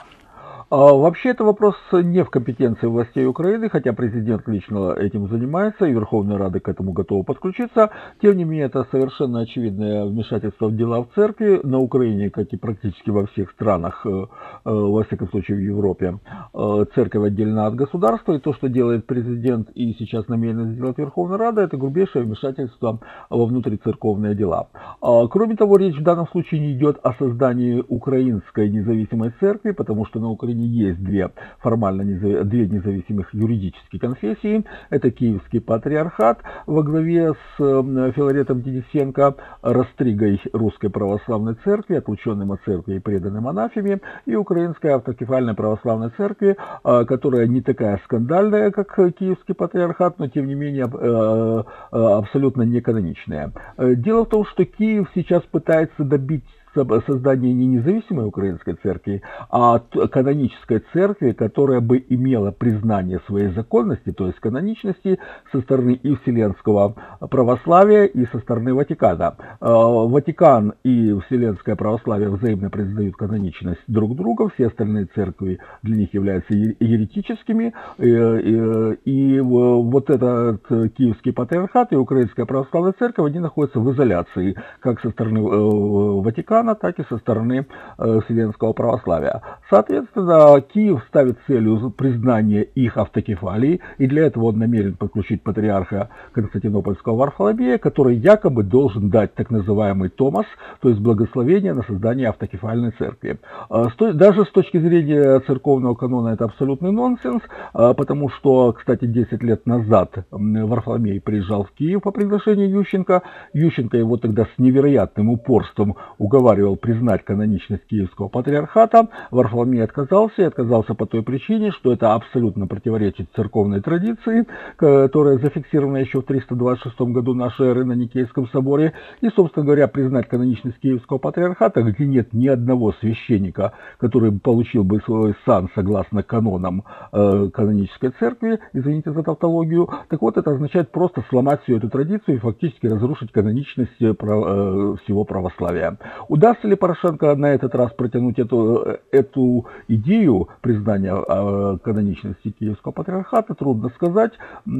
А, 0.75 0.91
вообще 0.91 1.29
это 1.29 1.43
вопрос 1.43 1.75
не 1.91 2.23
в 2.23 2.31
компетенции 2.31 2.87
властей 2.87 3.27
Украины, 3.27 3.69
хотя 3.69 3.93
президент 3.93 4.47
лично 4.47 4.91
этим 4.93 5.27
занимается, 5.27 5.85
и 5.85 5.91
Верховная 5.91 6.39
Рада 6.39 6.59
к 6.59 6.67
этому 6.67 6.93
готова 6.93 7.21
подключиться. 7.21 7.91
Тем 8.23 8.37
не 8.37 8.43
менее, 8.43 8.65
это 8.65 8.87
совершенно 8.89 9.41
очевидное 9.41 10.05
вмешательство 10.05 10.69
в 10.69 10.75
дела 10.75 11.03
в 11.03 11.09
церкви 11.13 11.59
на 11.61 11.77
Украине, 11.77 12.31
как 12.31 12.51
и 12.53 12.57
практически 12.57 13.11
во 13.11 13.27
всех 13.27 13.51
странах, 13.51 14.03
э, 14.03 14.09
э, 14.09 14.25
во 14.63 15.03
всяком 15.03 15.29
случае 15.29 15.57
в 15.57 15.59
Европе. 15.59 16.17
Э, 16.55 16.85
церковь 16.95 17.23
отдельно 17.23 17.67
от 17.67 17.75
государства, 17.75 18.33
и 18.33 18.39
то, 18.39 18.55
что 18.55 18.67
делает 18.67 19.05
президент 19.05 19.69
и 19.75 19.93
сейчас 19.99 20.27
намерен 20.27 20.73
сделать 20.73 20.97
Верховная 20.97 21.37
Рада, 21.37 21.61
это 21.61 21.77
грубейшее 21.77 22.25
вмешательство 22.25 22.99
во 23.29 23.45
внутрицерковные 23.45 24.33
дела. 24.33 24.69
А, 25.01 25.27
кроме 25.27 25.55
того, 25.55 25.77
речь 25.77 25.99
в 25.99 26.03
данном 26.03 26.27
случае 26.29 26.61
не 26.61 26.73
идет 26.73 26.97
о 27.03 27.13
создании 27.13 27.83
украинской 27.87 28.71
независимой 28.71 29.33
церкви, 29.39 29.69
потому 29.69 30.07
что 30.07 30.19
на 30.19 30.31
Украине 30.31 30.62
есть 30.67 31.03
две 31.03 31.29
формально 31.59 32.03
две 32.03 32.67
независимых 32.67 33.33
юридические 33.33 33.99
конфессии. 33.99 34.65
Это 34.89 35.11
Киевский 35.11 35.61
патриархат 35.61 36.39
во 36.65 36.83
главе 36.83 37.33
с 37.33 37.57
Филаретом 37.57 38.61
Денисенко, 38.61 39.35
растригой 39.61 40.41
Русской 40.53 40.89
Православной 40.89 41.55
Церкви, 41.63 41.95
отлученным 41.95 42.51
от 42.51 42.61
церкви 42.63 42.95
и 42.95 42.99
преданным 42.99 43.47
анафеме, 43.47 43.99
и 44.25 44.35
Украинская 44.35 44.95
автокефальная 44.95 45.53
Православной 45.53 46.11
Церкви, 46.17 46.57
а, 46.83 47.05
которая 47.05 47.47
не 47.47 47.61
такая 47.61 47.99
скандальная, 48.05 48.71
как 48.71 48.95
Киевский 49.17 49.53
патриархат, 49.55 50.19
но 50.19 50.27
тем 50.27 50.47
не 50.47 50.55
менее 50.55 50.85
а, 50.85 51.65
а, 51.91 52.17
абсолютно 52.17 52.63
не 52.63 52.81
каноничная. 52.81 53.51
Дело 53.77 54.25
в 54.25 54.29
том, 54.29 54.45
что 54.45 54.65
Киев 54.65 55.09
сейчас 55.15 55.43
пытается 55.43 56.03
добить 56.03 56.43
создание 56.73 57.53
не 57.53 57.67
независимой 57.67 58.25
украинской 58.25 58.73
церкви, 58.75 59.21
а 59.49 59.79
канонической 59.79 60.83
церкви, 60.93 61.31
которая 61.31 61.81
бы 61.81 62.03
имела 62.09 62.51
признание 62.51 63.19
своей 63.27 63.49
законности, 63.49 64.11
то 64.11 64.27
есть 64.27 64.39
каноничности 64.39 65.19
со 65.51 65.61
стороны 65.61 65.93
и 65.93 66.15
Вселенского 66.15 66.95
православия, 67.29 68.05
и 68.05 68.25
со 68.27 68.39
стороны 68.39 68.73
Ватикана. 68.73 69.35
А, 69.59 69.71
Ватикан 69.71 70.73
и 70.83 71.13
Вселенское 71.25 71.75
православие 71.75 72.29
взаимно 72.29 72.69
признают 72.69 73.15
каноничность 73.15 73.81
друг 73.87 74.15
друга, 74.15 74.49
все 74.49 74.67
остальные 74.67 75.07
церкви 75.15 75.59
для 75.81 75.97
них 75.97 76.13
являются 76.13 76.53
еретическими, 76.53 77.73
и 77.97 79.39
вот 79.39 80.09
этот 80.09 80.61
Киевский 80.67 81.33
патриархат 81.33 81.91
и 81.91 81.95
Украинская 81.95 82.45
православная 82.45 82.93
церковь, 82.97 83.29
они 83.29 83.39
находятся 83.39 83.79
в 83.79 83.91
изоляции, 83.93 84.55
как 84.79 85.01
со 85.01 85.09
стороны 85.11 85.39
э, 85.39 86.21
Ватикана, 86.63 86.75
так 86.75 86.99
и 86.99 87.03
со 87.09 87.17
стороны 87.17 87.65
э, 87.97 88.19
Вселенского 88.25 88.73
православия. 88.73 89.41
Соответственно, 89.69 90.61
Киев 90.61 91.03
ставит 91.07 91.37
целью 91.47 91.91
признания 91.91 92.63
их 92.63 92.97
автокефалии, 92.97 93.81
и 93.97 94.07
для 94.07 94.25
этого 94.25 94.45
он 94.45 94.59
намерен 94.59 94.95
подключить 94.95 95.43
патриарха 95.43 96.09
Константинопольского 96.33 97.15
Варфоломея, 97.15 97.77
который 97.77 98.15
якобы 98.15 98.63
должен 98.63 99.09
дать 99.09 99.33
так 99.35 99.51
называемый 99.51 100.09
Томас, 100.09 100.45
то 100.81 100.89
есть 100.89 101.01
благословение 101.01 101.73
на 101.73 101.83
создание 101.83 102.29
автокефальной 102.29 102.91
церкви. 102.97 103.39
Э, 103.69 103.85
даже 104.13 104.45
с 104.45 104.51
точки 104.51 104.79
зрения 104.79 105.39
церковного 105.41 105.95
канона 105.95 106.29
это 106.29 106.45
абсолютный 106.45 106.91
нонсенс, 106.91 107.41
э, 107.73 107.93
потому 107.95 108.29
что, 108.29 108.73
кстати, 108.73 109.05
10 109.05 109.43
лет 109.43 109.65
назад 109.65 110.25
Варфоломей 110.31 111.19
приезжал 111.21 111.63
в 111.63 111.71
Киев 111.71 112.01
по 112.01 112.11
приглашению 112.11 112.69
Ющенко. 112.69 113.21
Ющенко 113.53 113.97
его 113.97 114.17
тогда 114.17 114.45
с 114.45 114.59
невероятным 114.59 115.29
упорством 115.29 115.95
уговаривал 116.17 116.52
уговаривал 116.53 116.75
признать 116.75 117.25
каноничность 117.25 117.85
Киевского 117.87 118.27
патриархата, 118.27 119.07
Варфоломей 119.31 119.83
отказался 119.83 120.41
и 120.41 120.45
отказался 120.45 120.93
по 120.93 121.05
той 121.05 121.23
причине, 121.23 121.71
что 121.71 121.91
это 121.91 122.13
абсолютно 122.13 122.67
противоречит 122.67 123.27
церковной 123.35 123.81
традиции, 123.81 124.45
которая 124.75 125.37
зафиксирована 125.39 125.97
еще 125.97 126.21
в 126.21 126.25
326 126.25 126.99
году 127.01 127.33
нашей 127.33 127.67
эры 127.67 127.85
на 127.85 127.93
Никейском 127.93 128.47
соборе, 128.49 128.93
и, 129.21 129.29
собственно 129.29 129.65
говоря, 129.65 129.87
признать 129.87 130.27
каноничность 130.27 130.79
Киевского 130.79 131.17
патриархата, 131.17 131.81
где 131.81 132.05
нет 132.05 132.33
ни 132.33 132.47
одного 132.47 132.93
священника, 132.99 133.73
который 133.97 134.31
получил 134.31 134.83
бы 134.83 134.99
свой 135.01 135.35
сан 135.45 135.69
согласно 135.75 136.23
канонам 136.23 136.83
э, 137.11 137.49
канонической 137.53 138.11
церкви, 138.19 138.59
извините 138.73 139.11
за 139.11 139.23
тавтологию, 139.23 139.89
так 140.09 140.21
вот 140.21 140.37
это 140.37 140.51
означает 140.51 140.91
просто 140.91 141.23
сломать 141.29 141.63
всю 141.63 141.77
эту 141.77 141.89
традицию 141.89 142.35
и 142.35 142.39
фактически 142.39 142.87
разрушить 142.87 143.31
каноничность 143.31 144.01
э, 144.01 144.13
э, 144.13 144.95
всего 145.03 145.23
православия. 145.23 145.97
Удастся 146.43 146.67
ли 146.67 146.75
Порошенко 146.75 147.35
на 147.35 147.53
этот 147.53 147.73
раз 147.73 147.93
протянуть 147.93 148.37
эту, 148.37 148.97
эту 149.11 149.65
идею 149.87 150.49
признания 150.59 151.15
э, 151.15 151.77
каноничности 151.81 152.51
Киевского 152.51 152.91
патриархата, 152.91 153.55
трудно 153.55 153.87
сказать, 153.95 154.33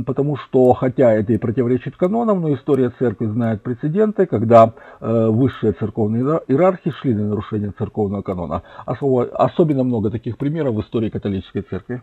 потому 0.06 0.36
что, 0.36 0.74
хотя 0.74 1.14
это 1.14 1.32
и 1.32 1.38
противоречит 1.38 1.96
канонам, 1.96 2.42
но 2.42 2.54
история 2.54 2.92
церкви 3.00 3.28
знает 3.28 3.62
прецеденты, 3.62 4.26
когда 4.26 4.74
э, 5.00 5.28
высшие 5.30 5.72
церковные 5.72 6.42
иерархии 6.50 6.90
шли 6.90 7.14
на 7.14 7.30
нарушение 7.30 7.72
церковного 7.78 8.24
канона. 8.24 8.64
Особенно 8.86 9.86
много 9.86 10.12
таких 10.12 10.38
примеров 10.38 10.76
в 10.76 10.82
истории 10.82 11.10
католической 11.10 11.62
церкви. 11.62 12.02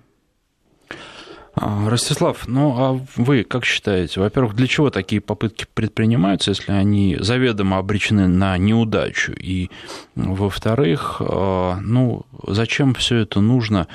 А, 1.55 1.89
Ростислав, 1.89 2.47
ну 2.47 2.75
а 2.79 3.01
вы 3.17 3.43
как 3.43 3.65
считаете, 3.65 4.21
во-первых, 4.21 4.55
для 4.55 4.67
чего 4.67 4.91
такие 4.91 5.21
попытки 5.21 5.67
предпринимаются, 5.75 6.51
если 6.51 6.73
они 6.73 7.17
заведомо 7.19 7.79
обречены 7.79 8.29
на 8.29 8.57
неудачу? 8.57 9.33
И, 9.33 9.71
во-вторых, 10.15 11.21
а, 11.21 11.79
ну, 11.81 12.25
зачем 12.47 12.95
все 12.95 13.19
это 13.19 13.41
нужно 13.41 13.89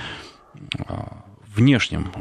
а, 0.79 1.23
внешним 1.55 2.11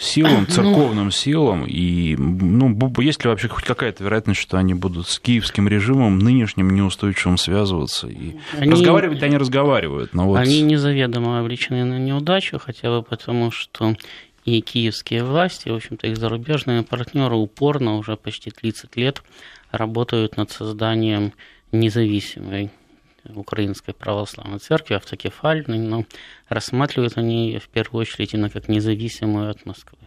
силам, 0.00 0.40
ну, 0.40 0.46
церковным 0.46 1.10
силам, 1.10 1.64
и 1.66 2.14
ну, 2.16 2.92
есть 2.98 3.24
ли 3.24 3.30
вообще 3.30 3.48
хоть 3.48 3.64
какая-то 3.64 4.04
вероятность, 4.04 4.40
что 4.40 4.56
они 4.56 4.74
будут 4.74 5.08
с 5.08 5.18
киевским 5.18 5.66
режимом 5.66 6.18
нынешним 6.18 6.70
неустойчивым 6.70 7.36
связываться? 7.36 8.06
И 8.06 8.36
они, 8.56 8.70
разговаривать 8.70 9.22
они 9.22 9.36
разговаривают, 9.36 10.14
но 10.14 10.26
вот... 10.26 10.38
Они 10.38 10.62
незаведомо 10.62 11.40
обречены 11.40 11.84
на 11.84 11.98
неудачу, 11.98 12.60
хотя 12.60 12.90
бы 12.90 13.02
потому, 13.02 13.50
что 13.50 13.96
и 14.44 14.60
киевские 14.60 15.24
власти, 15.24 15.68
в 15.68 15.74
общем-то, 15.74 16.06
их 16.06 16.16
зарубежные 16.16 16.82
партнеры 16.82 17.34
упорно 17.36 17.96
уже 17.96 18.16
почти 18.16 18.50
30 18.50 18.96
лет 18.96 19.22
работают 19.70 20.36
над 20.36 20.50
созданием 20.50 21.32
независимой 21.72 22.70
Украинской 23.34 23.92
православной 23.92 24.58
церкви, 24.58 24.94
автокефальной, 24.94 25.78
но 25.78 26.04
рассматривают 26.48 27.16
они 27.16 27.48
ее 27.48 27.58
в 27.58 27.68
первую 27.68 28.02
очередь 28.02 28.34
именно 28.34 28.50
как 28.50 28.68
независимую 28.68 29.50
от 29.50 29.64
Москвы. 29.64 29.98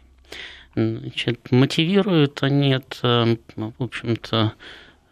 Значит, 0.75 1.51
мотивируют 1.51 2.43
они 2.43 2.69
это, 2.69 3.37
в 3.55 3.83
общем-то, 3.83 4.53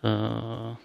э, 0.03 0.75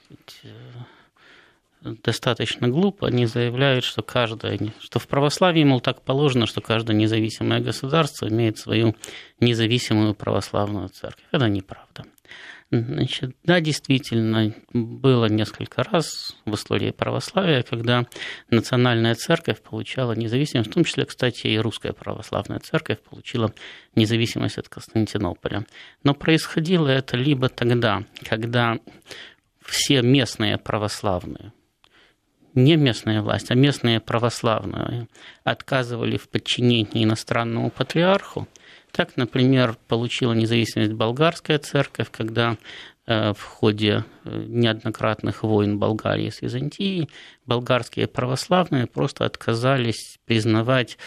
достаточно 1.83 2.69
глупо, 2.69 3.09
они 3.09 3.27
заявляют, 3.27 3.85
что 3.85 4.03
каждое, 4.03 4.59
что 4.81 4.99
в 4.99 5.09
православии, 5.09 5.65
мол, 5.65 5.81
так 5.81 6.03
положено, 6.03 6.47
что 6.47 6.61
каждое 6.61 6.95
независимое 6.95 7.61
государство 7.61 8.29
имеет 8.29 8.59
свою 8.59 8.95
независимую 9.41 10.15
православную 10.15 10.89
церковь. 10.89 11.25
Это 11.33 11.49
неправда. 11.49 12.05
Значит, 12.73 13.35
да, 13.43 13.61
действительно, 13.61 14.55
было 14.73 15.27
несколько 15.27 15.83
раз 15.83 16.37
в 16.45 16.55
истории 16.55 16.93
православия, 16.93 17.65
когда 17.65 18.07
национальная 18.49 19.17
церковь 19.17 19.61
получала 19.61 20.13
независимость, 20.13 20.71
в 20.71 20.75
том 20.75 20.85
числе, 20.85 21.05
кстати, 21.05 21.49
и 21.49 21.59
русская 21.59 21.93
православная 21.93 22.61
церковь 22.61 23.01
получила 23.01 23.53
независимость 23.97 24.59
от 24.59 24.69
Константинополя. 24.69 25.67
Но 26.05 26.15
происходило 26.15 26.87
это 26.87 27.17
либо 27.17 27.49
тогда, 27.49 28.05
когда 28.23 28.79
все 29.65 30.03
местные 30.03 30.57
православные, 30.57 31.53
не 32.55 32.77
местная 32.77 33.23
власть, 33.23 33.51
а 33.51 33.55
местные 33.55 34.01
православные 34.01 35.09
отказывали 35.45 36.17
в 36.17 36.29
подчинении 36.29 37.05
иностранному 37.05 37.71
патриарху. 37.71 38.49
Так, 38.93 39.17
например, 39.17 39.77
получила 39.89 40.33
независимость 40.33 40.93
болгарская 40.93 41.59
церковь, 41.59 42.11
когда 42.11 42.57
в 43.07 43.41
ходе 43.41 44.05
неоднократных 44.25 45.43
войн 45.43 45.79
Болгарии 45.79 46.31
с 46.31 46.43
Византией 46.43 47.09
болгарские 47.47 48.07
православные 48.07 48.87
просто 48.87 49.25
отказались 49.25 50.19
признавать 50.27 50.99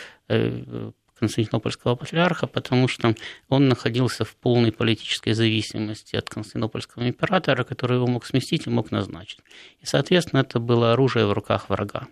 Константинопольского 1.23 1.95
патриарха, 1.95 2.47
потому 2.47 2.89
что 2.89 3.15
он 3.47 3.69
находился 3.69 4.25
в 4.25 4.35
полной 4.35 4.71
политической 4.71 5.31
зависимости 5.33 6.17
от 6.17 6.29
Константинопольского 6.29 7.07
императора, 7.07 7.63
который 7.63 7.95
его 7.95 8.07
мог 8.07 8.25
сместить 8.25 8.67
и 8.67 8.69
мог 8.69 8.91
назначить. 8.91 9.39
И, 9.79 9.85
соответственно, 9.85 10.41
это 10.41 10.59
было 10.59 10.93
оружие 10.93 11.25
в 11.25 11.31
руках 11.31 11.69
врага. 11.69 12.07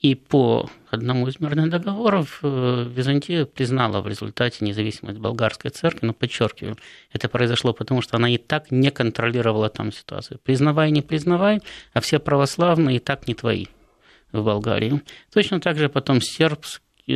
И 0.00 0.14
по 0.14 0.70
одному 0.90 1.26
из 1.28 1.40
мирных 1.40 1.68
договоров 1.70 2.38
э, 2.42 2.86
Византия 2.88 3.44
признала 3.44 4.00
в 4.00 4.06
результате 4.06 4.64
независимость 4.64 5.18
болгарской 5.18 5.70
церкви, 5.70 6.06
но 6.06 6.14
подчеркиваю, 6.14 6.76
это 7.12 7.28
произошло 7.28 7.72
потому, 7.72 8.00
что 8.00 8.16
она 8.16 8.30
и 8.30 8.38
так 8.38 8.70
не 8.70 8.90
контролировала 8.90 9.68
там 9.68 9.92
ситуацию. 9.92 10.38
Признавай, 10.42 10.90
не 10.92 11.02
признавай, 11.02 11.60
а 11.92 12.00
все 12.00 12.18
православные 12.18 12.96
и 12.96 13.00
так 13.00 13.26
не 13.28 13.34
твои 13.34 13.66
в 14.32 14.42
Болгарии. 14.42 15.02
Точно 15.32 15.60
так 15.60 15.76
же 15.76 15.88
потом 15.88 16.20
серб, 16.20 16.64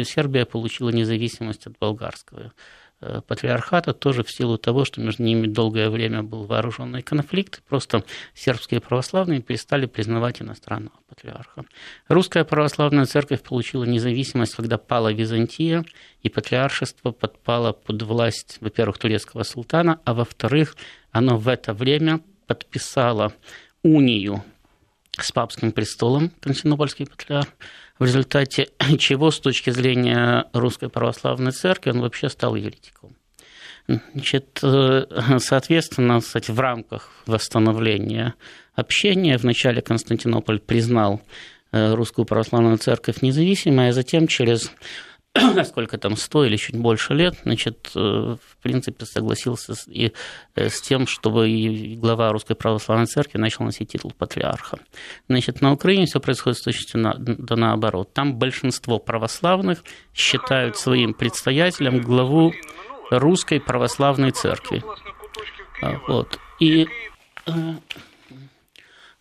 Сербия 0.05 0.45
получила 0.45 0.91
независимость 0.91 1.67
от 1.67 1.79
болгарского 1.79 2.53
э, 3.01 3.21
патриархата 3.27 3.93
тоже 3.93 4.25
в 4.25 4.31
силу 4.31 4.59
того, 4.59 4.85
что 4.85 5.01
между 5.01 5.23
ними 5.23 5.47
долгое 5.47 5.91
время 5.91 6.23
был 6.23 6.45
вооруженный 6.45 7.03
конфликт. 7.03 7.63
Просто 7.69 8.05
сербские 8.35 8.81
православные 8.81 9.43
перестали 9.43 9.87
признавать 9.87 10.41
иностранного 10.41 10.97
патриарха. 11.09 11.65
Русская 12.09 12.45
православная 12.45 13.05
церковь 13.07 13.43
получила 13.43 13.85
независимость, 13.85 14.55
когда 14.55 14.79
пала 14.79 15.13
Византия, 15.13 15.85
и 16.23 16.29
патриаршество 16.29 17.11
подпало 17.11 17.73
под 17.73 18.03
власть, 18.03 18.59
во-первых, 18.61 18.99
турецкого 18.99 19.43
султана, 19.43 20.01
а 20.05 20.15
во-вторых, 20.15 20.77
оно 21.11 21.37
в 21.37 21.49
это 21.49 21.75
время 21.75 22.21
подписало 22.47 23.33
унию 23.83 24.43
с 25.19 25.31
папским 25.33 25.73
престолом, 25.73 26.31
Константинопольский 26.41 27.07
патриарх, 27.07 27.49
в 28.03 28.05
результате 28.05 28.69
чего, 28.99 29.31
с 29.31 29.39
точки 29.39 29.71
зрения 29.71 30.47
Русской 30.53 30.89
Православной 30.89 31.53
Церкви, 31.53 31.91
он 31.91 32.01
вообще 32.01 32.29
стал 32.29 32.57
еретиком. 32.57 33.17
Значит, 33.87 34.59
э, 34.63 35.05
соответственно, 35.39 36.21
кстати, 36.21 36.51
в 36.51 36.59
рамках 36.59 37.11
восстановления 37.27 38.35
общения 38.75 39.39
вначале 39.39 39.83
Константинополь 39.83 40.59
признал 40.59 41.21
э, 41.71 41.95
Русскую 41.95 42.25
Православную 42.25 42.79
Церковь 42.79 43.23
независимой, 43.23 43.91
а 43.91 43.93
затем 43.93 44.27
через 44.27 44.73
сколько 45.65 45.97
там, 45.99 46.17
100 46.17 46.45
или 46.45 46.57
чуть 46.57 46.77
больше 46.77 47.15
лет, 47.15 47.39
значит, 47.45 47.91
э, 47.95 47.99
в 47.99 48.57
принципе, 48.63 49.07
согласился 49.07 49.75
и, 49.87 50.13
э, 50.55 50.69
с 50.69 50.83
тем, 50.83 51.07
чтобы 51.07 51.49
и 51.49 51.97
глава 51.97 52.33
Русской 52.33 52.55
Православной 52.55 53.07
Церкви 53.07 53.39
начал 53.39 53.65
носить 53.65 53.93
титул 53.93 54.13
патриарха. 54.17 54.79
Значит, 55.29 55.63
на 55.63 55.73
Украине 55.73 56.05
все 56.05 56.21
происходит 56.21 56.59
с 56.59 56.63
точностью 56.63 57.01
на, 57.01 57.15
да 57.17 57.57
наоборот. 57.57 58.13
Там 58.13 58.35
большинство 58.37 58.99
православных 58.99 59.83
считают 60.15 60.77
своим 60.77 61.15
предстоятелем 61.15 62.01
главу 62.01 62.53
Русской 63.11 63.59
Православной 63.59 64.33
Церкви. 64.33 64.83
А, 65.83 65.99
вот. 66.09 66.39
И 66.61 66.89
э, 67.47 67.53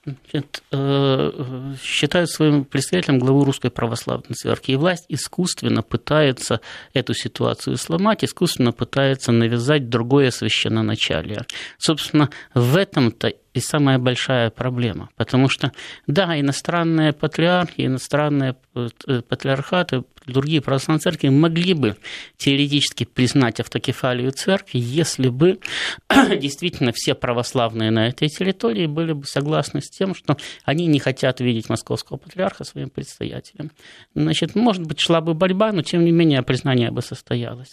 э, 0.05 1.73
считают 1.81 2.29
своим 2.29 2.65
представителем 2.65 3.19
главу 3.19 3.43
Русской 3.43 3.69
Православной 3.69 4.33
Церкви. 4.33 4.73
И 4.73 4.75
власть 4.75 5.05
искусственно 5.09 5.83
пытается 5.83 6.61
эту 6.93 7.13
ситуацию 7.13 7.77
сломать, 7.77 8.23
искусственно 8.23 8.71
пытается 8.71 9.31
навязать 9.31 9.89
другое 9.89 10.31
священноначалие. 10.31 11.45
Собственно, 11.77 12.29
в 12.53 12.75
этом-то 12.75 13.33
и 13.53 13.59
самая 13.59 13.99
большая 13.99 14.49
проблема. 14.49 15.09
Потому 15.15 15.49
что, 15.49 15.71
да, 16.07 16.39
иностранные 16.39 17.13
патриархи, 17.13 17.85
иностранные 17.85 18.55
э, 18.75 19.21
патриархаты, 19.27 20.03
другие 20.25 20.61
православные 20.61 21.01
церкви 21.01 21.29
могли 21.29 21.73
бы 21.73 21.97
теоретически 22.37 23.03
признать 23.03 23.59
автокефалию 23.59 24.31
церкви, 24.31 24.79
если 24.79 25.29
бы 25.29 25.59
действительно 26.39 26.91
все 26.93 27.13
православные 27.13 27.91
на 27.91 28.07
этой 28.07 28.29
территории 28.29 28.85
были 28.85 29.13
бы 29.13 29.25
согласны 29.25 29.81
с 29.81 29.89
тем, 29.89 30.15
что 30.15 30.37
они 30.63 30.85
не 30.87 30.99
хотят 30.99 31.41
видеть 31.41 31.69
московского 31.69 32.17
патриарха 32.17 32.63
своим 32.63 32.89
предстоятелем. 32.89 33.71
Значит, 34.15 34.55
может 34.55 34.83
быть, 34.83 34.99
шла 34.99 35.21
бы 35.21 35.33
борьба, 35.33 35.71
но 35.71 35.81
тем 35.81 36.05
не 36.05 36.11
менее 36.11 36.41
признание 36.43 36.91
бы 36.91 37.01
состоялось. 37.01 37.71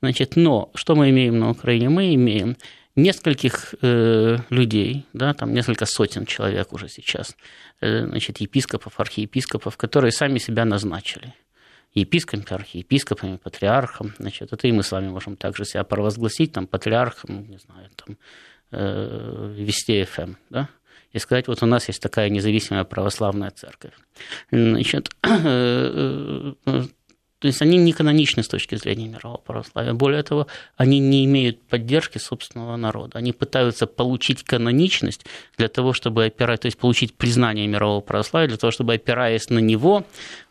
Значит, 0.00 0.36
но 0.36 0.70
что 0.74 0.94
мы 0.94 1.10
имеем 1.10 1.38
на 1.38 1.50
Украине? 1.50 1.88
Мы 1.88 2.14
имеем 2.14 2.56
нескольких 2.96 3.74
э, 3.82 4.38
людей, 4.50 5.06
да, 5.12 5.34
там 5.34 5.52
несколько 5.52 5.86
сотен 5.86 6.26
человек 6.26 6.72
уже 6.72 6.88
сейчас, 6.88 7.36
э, 7.80 8.06
значит, 8.06 8.38
епископов, 8.38 8.98
архиепископов, 8.98 9.76
которые 9.76 10.12
сами 10.12 10.38
себя 10.38 10.64
назначили. 10.64 11.34
Епископами, 11.94 12.54
архиепископами, 12.54 13.36
патриархом, 13.36 14.14
значит, 14.18 14.52
это 14.52 14.66
и 14.66 14.72
мы 14.72 14.82
с 14.82 14.92
вами 14.92 15.08
можем 15.08 15.36
также 15.36 15.64
себя 15.64 15.84
провозгласить, 15.84 16.52
там, 16.52 16.66
патриархом, 16.66 17.48
не 17.48 17.58
знаю, 17.58 17.90
там, 17.94 18.16
э, 18.72 19.54
Вести 19.56 20.04
ФМ, 20.04 20.22
эм, 20.22 20.36
да, 20.50 20.68
и 21.12 21.18
сказать, 21.18 21.48
вот 21.48 21.62
у 21.62 21.66
нас 21.66 21.88
есть 21.88 22.02
такая 22.02 22.28
независимая 22.28 22.84
православная 22.84 23.50
церковь. 23.50 23.92
Значит, 24.50 25.10
э, 25.22 26.52
э, 26.66 26.82
то 27.38 27.48
есть 27.48 27.60
они 27.60 27.76
не 27.76 27.92
каноничны 27.92 28.42
с 28.42 28.48
точки 28.48 28.76
зрения 28.76 29.08
мирового 29.08 29.38
православия. 29.38 29.92
Более 29.92 30.22
того, 30.22 30.46
они 30.76 30.98
не 30.98 31.24
имеют 31.26 31.60
поддержки 31.68 32.16
собственного 32.16 32.76
народа. 32.76 33.18
Они 33.18 33.32
пытаются 33.32 33.86
получить 33.86 34.42
каноничность 34.42 35.26
для 35.58 35.68
того, 35.68 35.92
чтобы 35.92 36.24
опирать, 36.24 36.62
то 36.62 36.66
есть 36.66 36.78
получить 36.78 37.14
признание 37.14 37.66
мирового 37.66 38.00
православия, 38.00 38.48
для 38.48 38.56
того, 38.56 38.70
чтобы, 38.70 38.94
опираясь 38.94 39.50
на 39.50 39.58
него, 39.58 40.06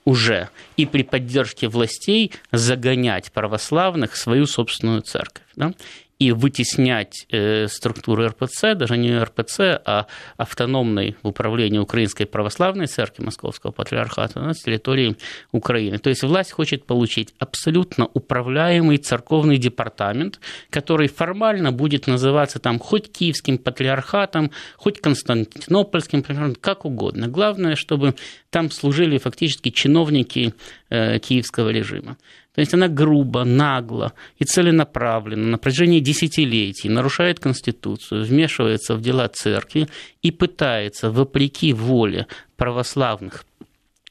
уже 0.06 0.50
и 0.78 0.86
при 0.86 1.02
поддержке 1.02 1.68
властей 1.68 2.32
загонять 2.52 3.32
православных 3.32 4.14
в 4.14 4.18
свою 4.18 4.46
собственную 4.46 5.02
церковь. 5.02 5.44
Да? 5.56 5.74
И 6.18 6.32
вытеснять 6.32 7.28
э, 7.30 7.68
структуры 7.68 8.28
РПЦ, 8.28 8.76
даже 8.76 8.98
не 8.98 9.18
РПЦ, 9.18 9.60
а 9.86 10.08
автономной 10.38 11.16
в 11.22 11.28
управлении 11.28 11.78
Украинской 11.78 12.26
Православной 12.26 12.88
Церкви 12.88 13.24
Московского 13.24 13.72
Патриархата 13.72 14.40
на 14.40 14.54
территории 14.54 15.18
Украины. 15.52 15.98
То 15.98 16.10
есть 16.10 16.24
власть 16.24 16.52
хочет 16.52 16.86
получить 16.86 17.34
абсолютно 17.38 18.08
управляемый 18.14 18.98
церковный 18.98 19.58
департамент, 19.58 20.40
который 20.70 21.10
формально 21.10 21.72
будет 21.72 22.08
называться 22.08 22.60
там 22.60 22.80
хоть 22.80 23.12
Киевским 23.12 23.58
Патриархатом, 23.58 24.52
хоть 24.78 25.02
Константинопольским, 25.02 26.24
как 26.62 26.86
угодно. 26.86 27.28
Главное, 27.28 27.76
чтобы 27.76 28.16
там 28.50 28.72
служили 28.72 29.18
фактически 29.18 29.70
чиновники 29.70 30.54
э, 30.90 31.20
киевского 31.20 31.70
режима. 31.70 32.18
То 32.56 32.62
есть 32.62 32.74
она 32.74 32.88
грубо, 32.88 33.44
нагло 33.44 34.14
и 34.38 34.46
целенаправленно 34.46 35.48
на 35.52 35.58
протяжении 35.58 36.00
десятилетий 36.00 36.90
нарушает 36.90 37.40
Конституцию, 37.40 38.24
вмешивается 38.24 38.96
в 38.96 39.02
дела 39.02 39.28
церкви 39.28 39.90
и 40.22 40.32
пытается, 40.32 41.12
вопреки 41.12 41.74
воле 41.74 42.28
православных 42.56 43.46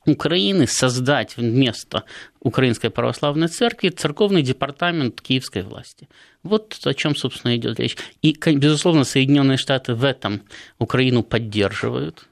Украины 0.06 0.66
создать 0.66 1.38
вместо 1.38 2.04
Украинской 2.40 2.90
православной 2.90 3.48
церкви 3.48 3.88
церковный 3.88 4.42
департамент 4.42 5.22
киевской 5.22 5.62
власти. 5.62 6.10
Вот 6.42 6.78
о 6.84 6.92
чем, 6.92 7.16
собственно, 7.16 7.56
идет 7.56 7.80
речь. 7.80 7.96
И, 8.20 8.36
безусловно, 8.54 9.04
Соединенные 9.04 9.56
Штаты 9.56 9.94
в 9.94 10.04
этом 10.04 10.42
Украину 10.78 11.22
поддерживают 11.22 12.28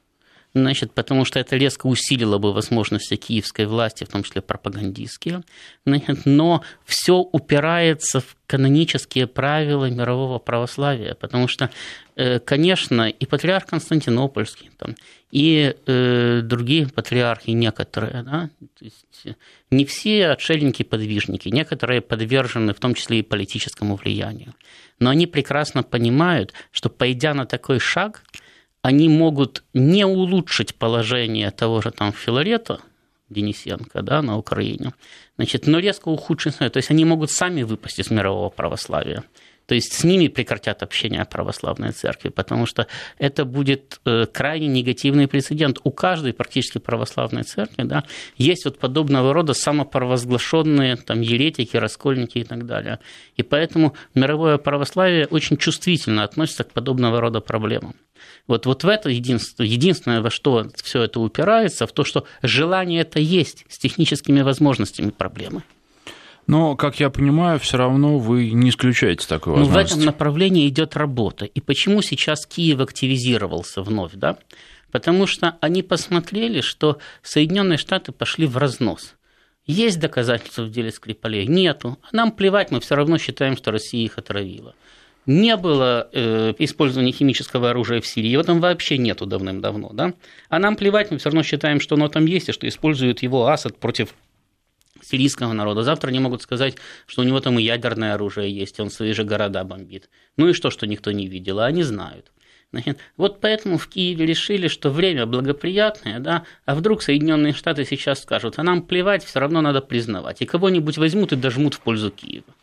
значит, 0.55 0.93
потому 0.93 1.25
что 1.25 1.39
это 1.39 1.57
резко 1.57 1.87
усилило 1.87 2.39
бы 2.39 2.53
возможности 2.53 3.17
киевской 3.17 3.67
власти, 3.67 4.05
в 4.05 4.09
том 4.09 4.23
числе 4.23 4.43
пропагандистские, 4.43 5.43
значит, 5.87 6.27
но 6.27 6.63
все 6.85 7.17
упирается 7.19 8.21
в 8.21 8.37
канонические 8.47 9.27
правила 9.27 9.89
мирового 9.89 10.39
православия, 10.39 11.15
потому 11.15 11.49
что, 11.49 11.71
э, 12.17 12.39
конечно, 12.39 13.09
и 13.09 13.25
патриарх 13.25 13.67
Константинопольский, 13.67 14.71
там, 14.77 14.95
и 15.31 15.75
э, 15.87 16.41
другие 16.43 16.87
патриархи 16.87 17.51
некоторые, 17.51 18.23
да, 18.23 18.51
то 18.79 18.85
есть 18.85 19.37
не 19.71 19.87
все 19.87 20.29
отшельники-подвижники, 20.29 21.49
некоторые 21.49 22.03
подвержены 22.03 22.75
в 22.75 22.81
том 22.81 22.95
числе 22.95 23.21
и 23.21 23.23
политическому 23.23 23.97
влиянию, 23.97 24.53
но 24.99 25.09
они 25.09 25.27
прекрасно 25.27 25.83
понимают, 25.83 26.53
что 26.71 26.91
пойдя 26.91 27.33
на 27.33 27.47
такой 27.47 27.79
шаг, 27.79 28.23
они 28.83 29.09
могут 29.09 29.63
не 29.73 30.05
улучшить 30.05 30.75
положение 30.75 31.51
того 31.51 31.81
же 31.81 31.93
там 31.93 32.13
Филарета, 32.13 32.81
Денисенко, 33.31 34.03
да, 34.03 34.21
на 34.21 34.37
Украине, 34.37 34.93
значит, 35.37 35.67
но 35.67 35.79
резко 35.79 36.09
ухудшить, 36.09 36.59
то 36.59 36.77
есть 36.77 36.91
они 36.91 37.05
могут 37.05 37.31
сами 37.31 37.63
выпасть 37.63 37.99
из 38.01 38.11
мирового 38.11 38.51
православия. 38.51 39.25
То 39.67 39.75
есть 39.75 39.93
с 39.93 40.05
ними 40.05 40.29
прекратят 40.29 40.83
общение 40.83 41.25
православной 41.25 41.93
церкви, 41.93 42.29
потому 42.29 42.67
что 42.67 42.87
это 43.19 43.45
будет 43.45 44.01
э, 44.05 44.27
крайне 44.27 44.67
негативный 44.67 45.29
прецедент. 45.29 45.79
У 45.85 45.91
каждой 45.91 46.33
практически 46.33 46.79
православной 46.79 47.43
церкви 47.43 47.85
да, 47.85 48.05
есть 48.37 48.65
вот 48.65 48.79
подобного 48.79 49.33
рода 49.33 49.55
самопровозглашенные 49.55 50.97
там, 50.97 51.21
еретики, 51.21 51.77
раскольники 51.77 52.39
и 52.39 52.45
так 52.45 52.67
далее. 52.67 52.99
И 53.37 53.43
поэтому 53.43 53.95
мировое 54.15 54.59
православие 54.59 55.27
очень 55.27 55.57
чувствительно 55.57 56.25
относится 56.25 56.65
к 56.65 56.73
подобного 56.73 57.21
рода 57.21 57.41
проблемам. 57.41 57.95
Вот, 58.47 58.67
вот 58.67 58.85
в 58.85 58.89
это 58.89 59.09
единственное, 59.09 59.69
единственное, 59.69 60.21
во 60.21 60.31
что 60.31 60.67
все 60.83 61.03
это 61.03 61.21
упирается, 61.21 61.87
в 61.87 61.93
то, 61.93 62.05
что 62.05 62.27
желание 62.43 63.03
это 63.03 63.21
есть 63.21 63.65
с 63.69 63.79
техническими 63.79 64.43
возможностями 64.43 65.11
проблемы. 65.11 65.63
Но, 66.47 66.77
как 66.77 66.99
я 67.01 67.09
понимаю, 67.11 67.59
все 67.61 67.77
равно 67.77 68.19
вы 68.19 68.51
не 68.51 68.71
исключаете 68.71 69.27
такой 69.27 69.55
возможности. 69.55 69.93
Ну, 69.93 69.97
в 69.97 70.03
этом 70.03 70.07
направлении 70.07 70.69
идет 70.69 70.97
работа. 70.97 71.45
И 71.45 71.61
почему 71.61 72.03
сейчас 72.03 72.47
Киев 72.47 72.81
активизировался 72.81 73.83
вновь, 73.83 74.13
да? 74.15 74.39
Потому 74.91 75.27
что 75.27 75.57
они 75.61 75.83
посмотрели, 75.83 76.61
что 76.61 76.99
Соединенные 77.23 77.79
Штаты 77.79 78.13
пошли 78.13 78.47
в 78.47 78.57
разнос. 78.57 79.15
Есть 79.67 80.01
доказательства 80.01 80.63
в 80.63 80.71
деле 80.71 80.91
Скрипалей? 80.91 81.47
Нету. 81.47 81.99
А 82.03 82.15
нам 82.15 82.33
плевать, 82.33 82.71
мы 82.71 82.81
все 82.81 82.97
равно 82.97 83.19
считаем, 83.19 83.57
что 83.57 83.71
Россия 83.71 84.05
их 84.05 84.19
отравила. 84.19 84.75
Не 85.25 85.57
было 85.57 86.09
э, 86.13 86.53
использования 86.59 87.13
химического 87.13 87.71
оружия 87.71 88.01
в 88.01 88.07
Сирии, 88.07 88.29
его 88.29 88.43
там 88.43 88.61
вообще 88.61 88.99
нету 88.99 89.25
давным-давно, 89.25 89.91
да? 89.93 90.15
А 90.49 90.59
нам 90.59 90.75
плевать, 90.75 91.13
мы 91.13 91.19
все 91.19 91.29
равно 91.29 91.45
считаем, 91.45 91.81
что 91.81 91.95
оно 91.95 92.09
там 92.09 92.27
есть, 92.27 92.49
и 92.49 92.53
что 92.53 92.67
использует 92.67 93.23
его 93.23 93.47
Асад 93.47 93.79
против 93.79 94.15
сирийского 95.03 95.53
народа. 95.53 95.83
Завтра 95.83 96.09
они 96.09 96.21
могут 96.21 96.43
сказать, 96.43 96.77
что 97.07 97.23
у 97.23 97.25
него 97.25 97.41
там 97.41 97.59
и 97.59 97.63
ядерное 97.63 98.15
оружие 98.15 98.55
есть, 98.55 98.81
он 98.81 98.91
свои 98.91 99.13
же 99.13 99.25
города 99.25 99.65
бомбит. 99.65 100.09
Ну 100.37 100.49
и 100.49 100.53
что, 100.53 100.71
что 100.71 100.87
никто 100.87 101.13
не 101.13 101.27
видел, 101.27 101.61
а 101.61 101.67
они 101.67 101.83
знают. 101.83 102.33
Вот 103.17 103.41
поэтому 103.41 103.77
в 103.77 103.87
Киеве 103.87 104.25
решили, 104.25 104.69
что 104.69 104.91
время 104.91 105.27
благоприятное, 105.27 106.21
да, 106.21 106.45
а 106.65 106.75
вдруг 106.75 107.03
Соединенные 107.03 107.53
Штаты 107.53 107.85
сейчас 107.85 108.23
скажут, 108.23 108.55
а 108.59 108.63
нам 108.63 108.83
плевать, 108.83 109.25
все 109.25 109.41
равно 109.41 109.61
надо 109.61 109.83
признавать. 109.83 110.41
И 110.41 110.47
кого-нибудь 110.47 110.97
возьмут 110.97 111.33
и 111.33 111.37
дожмут 111.37 111.75
в 111.75 111.81
пользу 111.81 112.11
Киева. 112.11 112.55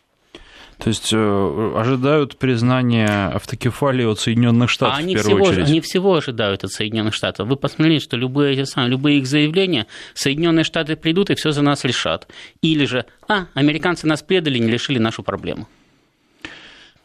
То 0.80 0.88
есть 0.88 1.10
э, 1.12 1.74
ожидают 1.76 2.38
признания 2.38 3.28
автокефалии 3.34 4.06
от 4.06 4.20
Соединенных 4.20 4.70
Штатов 4.70 4.96
а 4.96 5.00
они 5.00 5.14
в 5.14 5.22
первую 5.22 5.44
всего, 5.44 5.52
очередь. 5.52 5.68
Они 5.68 5.82
всего 5.82 6.16
ожидают 6.16 6.64
от 6.64 6.72
Соединенных 6.72 7.14
Штатов. 7.14 7.50
Вы 7.50 7.58
посмотрите, 7.58 8.04
что 8.04 8.16
любые, 8.16 8.54
эти 8.54 8.64
самые, 8.64 8.92
любые 8.92 9.20
их 9.20 9.28
заявления, 9.28 9.88
Соединенные 10.14 10.64
Штаты 10.64 10.96
придут 10.96 11.32
и 11.32 11.36
все 11.36 11.52
за 11.52 11.62
нас 11.62 11.84
решат. 11.84 12.30
Или 12.62 12.86
же, 12.86 13.06
а, 13.28 13.48
американцы 13.56 14.08
нас 14.08 14.24
предали, 14.24 14.58
не 14.58 14.72
решили 14.72 15.00
нашу 15.00 15.22
проблему. 15.22 15.68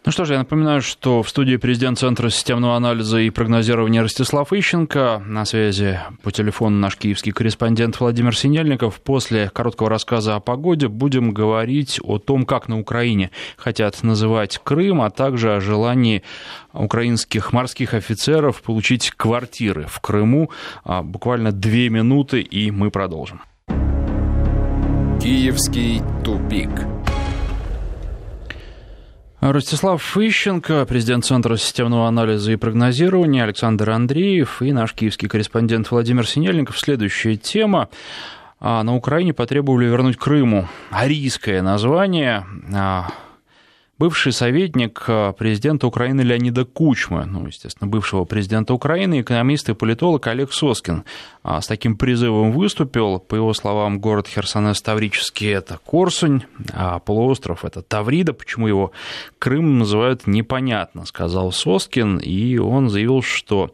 Ну 0.06 0.12
что 0.12 0.26
ж, 0.26 0.32
я 0.32 0.38
напоминаю, 0.38 0.82
что 0.82 1.22
в 1.22 1.28
студии 1.30 1.56
президент 1.56 1.98
Центра 1.98 2.28
системного 2.28 2.76
анализа 2.76 3.20
и 3.20 3.30
прогнозирования 3.30 4.02
Ростислав 4.02 4.52
Ищенко. 4.52 5.22
На 5.26 5.46
связи 5.46 5.98
по 6.22 6.30
телефону 6.30 6.76
наш 6.76 6.96
киевский 6.96 7.32
корреспондент 7.32 7.98
Владимир 7.98 8.36
Синельников. 8.36 9.00
После 9.00 9.48
короткого 9.48 9.88
рассказа 9.88 10.36
о 10.36 10.40
погоде 10.40 10.88
будем 10.88 11.32
говорить 11.32 12.00
о 12.02 12.18
том, 12.18 12.44
как 12.44 12.68
на 12.68 12.78
Украине 12.78 13.30
хотят 13.56 14.02
называть 14.02 14.60
Крым, 14.62 15.00
а 15.00 15.08
также 15.08 15.54
о 15.54 15.60
желании 15.60 16.22
украинских 16.74 17.54
морских 17.54 17.94
офицеров 17.94 18.60
получить 18.60 19.10
квартиры 19.10 19.86
в 19.88 20.00
Крыму. 20.00 20.50
А, 20.84 21.02
буквально 21.02 21.50
две 21.50 21.88
минуты, 21.88 22.42
и 22.42 22.70
мы 22.70 22.90
продолжим. 22.90 23.40
Киевский 25.18 26.02
тупик. 26.22 26.68
Ростислав 29.52 30.16
Ищенко, 30.16 30.87
президент 30.87 31.26
Центра 31.26 31.57
системного 31.57 32.09
анализа 32.09 32.52
и 32.52 32.57
прогнозирования, 32.57 33.44
Александр 33.44 33.90
Андреев 33.90 34.62
и 34.62 34.72
наш 34.72 34.94
киевский 34.94 35.28
корреспондент 35.28 35.90
Владимир 35.90 36.26
Синельников. 36.26 36.78
Следующая 36.78 37.37
тема. 37.37 37.90
А, 38.59 38.83
на 38.83 38.96
Украине 38.96 39.35
потребовали 39.35 39.85
вернуть 39.85 40.16
Крыму 40.16 40.66
арийское 40.90 41.61
название. 41.61 42.46
Бывший 43.96 44.33
советник 44.33 45.04
президента 45.38 45.87
Украины 45.87 46.22
Леонида 46.22 46.64
Кучмы, 46.64 47.26
ну, 47.26 47.46
естественно, 47.46 47.88
бывшего 47.88 48.24
президента 48.24 48.74
Украины, 48.74 49.20
экономист 49.20 49.68
и 49.68 49.74
политолог 49.74 50.26
Олег 50.26 50.52
Соскин 50.52 51.04
а, 51.44 51.61
с 51.61 51.68
таким 51.68 51.96
призывом 51.96 52.50
выступил. 52.50 53.20
По 53.20 53.37
его 53.37 53.54
словам, 53.54 54.00
город 54.00 54.26
Херсонес 54.26 54.83
Таврический– 54.83 55.48
это 55.52 55.78
Корсунь, 55.85 56.42
а 56.72 56.98
полуостров– 56.98 57.64
это 57.66 57.83
Таврида. 57.83 58.33
Почему 58.33 58.66
его 58.66 58.90
Крым 59.38 59.78
называют 59.78 60.26
непонятно, 60.26 61.07
сказал 61.07 61.52
Соскин, 61.52 62.18
и 62.18 62.59
он 62.59 62.88
заявил, 62.88 63.22
что 63.22 63.70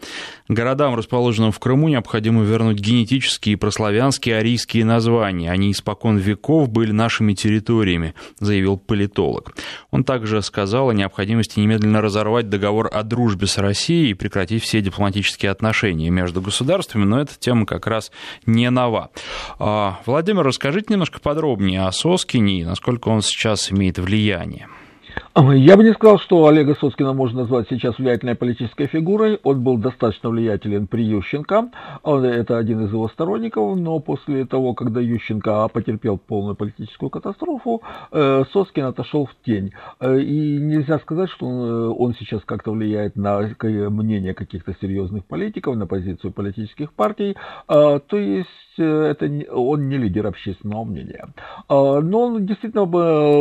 городам, 0.48 0.96
расположенным 0.96 1.52
в 1.52 1.60
Крыму, 1.60 1.88
необходимо 1.88 2.42
вернуть 2.42 2.80
генетические 2.80 3.54
и 3.54 3.56
прославянские 3.56 4.36
арийские 4.36 4.84
названия. 4.84 5.50
Они 5.50 5.70
испокон 5.70 6.18
веков 6.18 6.68
были 6.68 6.90
нашими 6.90 7.32
территориями, 7.32 8.14
заявил 8.38 8.76
политолог. 8.76 9.54
Он 9.92 10.04
также 10.10 10.42
сказал 10.42 10.88
о 10.88 10.92
необходимости 10.92 11.60
немедленно 11.60 12.00
разорвать 12.00 12.48
договор 12.48 12.90
о 12.92 13.04
дружбе 13.04 13.46
с 13.46 13.58
Россией 13.58 14.10
и 14.10 14.14
прекратить 14.14 14.60
все 14.64 14.80
дипломатические 14.80 15.52
отношения 15.52 16.10
между 16.10 16.40
государствами, 16.40 17.04
но 17.04 17.20
эта 17.20 17.38
тема 17.38 17.64
как 17.64 17.86
раз 17.86 18.10
не 18.44 18.68
нова. 18.70 19.10
А, 19.60 20.00
Владимир, 20.06 20.42
расскажите 20.42 20.86
немножко 20.88 21.20
подробнее 21.20 21.86
о 21.86 21.92
Соскине 21.92 22.62
и 22.62 22.64
насколько 22.64 23.06
он 23.06 23.22
сейчас 23.22 23.70
имеет 23.70 24.00
влияние. 24.00 24.66
Я 25.36 25.76
бы 25.76 25.84
не 25.84 25.92
сказал, 25.92 26.18
что 26.18 26.46
Олега 26.46 26.74
Соскина 26.74 27.12
можно 27.12 27.42
назвать 27.42 27.68
сейчас 27.70 27.98
влиятельной 27.98 28.34
политической 28.34 28.86
фигурой. 28.86 29.38
Он 29.44 29.62
был 29.62 29.78
достаточно 29.78 30.28
влиятелен 30.28 30.86
при 30.86 31.04
Ющенко. 31.04 31.70
Он, 32.02 32.24
это 32.24 32.58
один 32.58 32.84
из 32.84 32.92
его 32.92 33.08
сторонников, 33.08 33.76
но 33.76 34.00
после 34.00 34.44
того, 34.44 34.74
когда 34.74 35.00
Ющенко 35.00 35.68
потерпел 35.68 36.18
полную 36.18 36.56
политическую 36.56 37.10
катастрофу, 37.10 37.82
э, 38.10 38.44
Соскин 38.52 38.84
отошел 38.86 39.26
в 39.26 39.34
тень. 39.44 39.72
Э, 40.00 40.20
и 40.20 40.58
нельзя 40.58 40.98
сказать, 40.98 41.30
что 41.30 41.46
он, 41.46 42.10
э, 42.10 42.14
сейчас 42.18 42.42
как-то 42.44 42.72
влияет 42.72 43.16
на 43.16 43.40
мнение 43.90 44.34
каких-то 44.34 44.74
серьезных 44.80 45.24
политиков, 45.24 45.76
на 45.76 45.86
позицию 45.86 46.32
политических 46.32 46.92
партий. 46.92 47.36
То 47.66 48.00
есть 48.12 48.48
это 48.76 49.30
он 49.52 49.88
не 49.88 49.98
лидер 49.98 50.26
общественного 50.26 50.84
мнения. 50.84 51.28
Но 51.68 52.20
он 52.20 52.46
действительно 52.46 52.86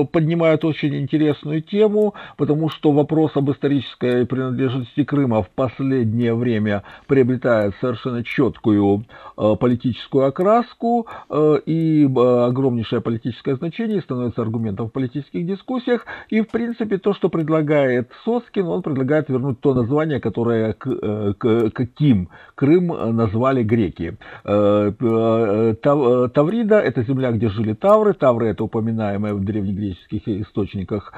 поднимает 0.05 0.65
очень 0.65 0.95
интересную 0.95 1.58
тему 1.61 1.89
тему, 1.89 2.13
потому 2.37 2.69
что 2.69 2.91
вопрос 2.91 3.31
об 3.35 3.51
исторической 3.51 4.25
принадлежности 4.25 5.03
Крыма 5.03 5.43
в 5.43 5.49
последнее 5.49 6.33
время 6.35 6.83
приобретает 7.07 7.73
совершенно 7.81 8.23
четкую 8.23 9.05
э, 9.37 9.55
политическую 9.59 10.25
окраску 10.25 11.07
э, 11.29 11.59
и 11.65 12.05
э, 12.05 12.07
огромнейшее 12.07 13.01
политическое 13.01 13.55
значение 13.55 14.01
становится 14.01 14.41
аргументом 14.41 14.87
в 14.87 14.91
политических 14.91 15.45
дискуссиях. 15.45 16.05
И, 16.29 16.41
в 16.41 16.47
принципе, 16.49 16.97
то, 16.97 17.13
что 17.13 17.29
предлагает 17.29 18.11
Соскин, 18.25 18.67
он 18.67 18.81
предлагает 18.81 19.29
вернуть 19.29 19.59
то 19.59 19.73
название, 19.73 20.19
которое 20.19 20.73
каким 20.73 22.29
Крым 22.55 22.87
назвали 23.15 23.63
греки. 23.63 24.17
Таврида– 26.33 26.79
это 26.81 27.03
земля, 27.03 27.31
где 27.31 27.49
жили 27.49 27.73
тавры. 27.73 28.13
Тавры– 28.13 28.47
это 28.49 28.63
упоминаемое 28.63 29.33
в 29.33 29.43
древнегреческих 29.43 30.27
источниках 30.27 31.13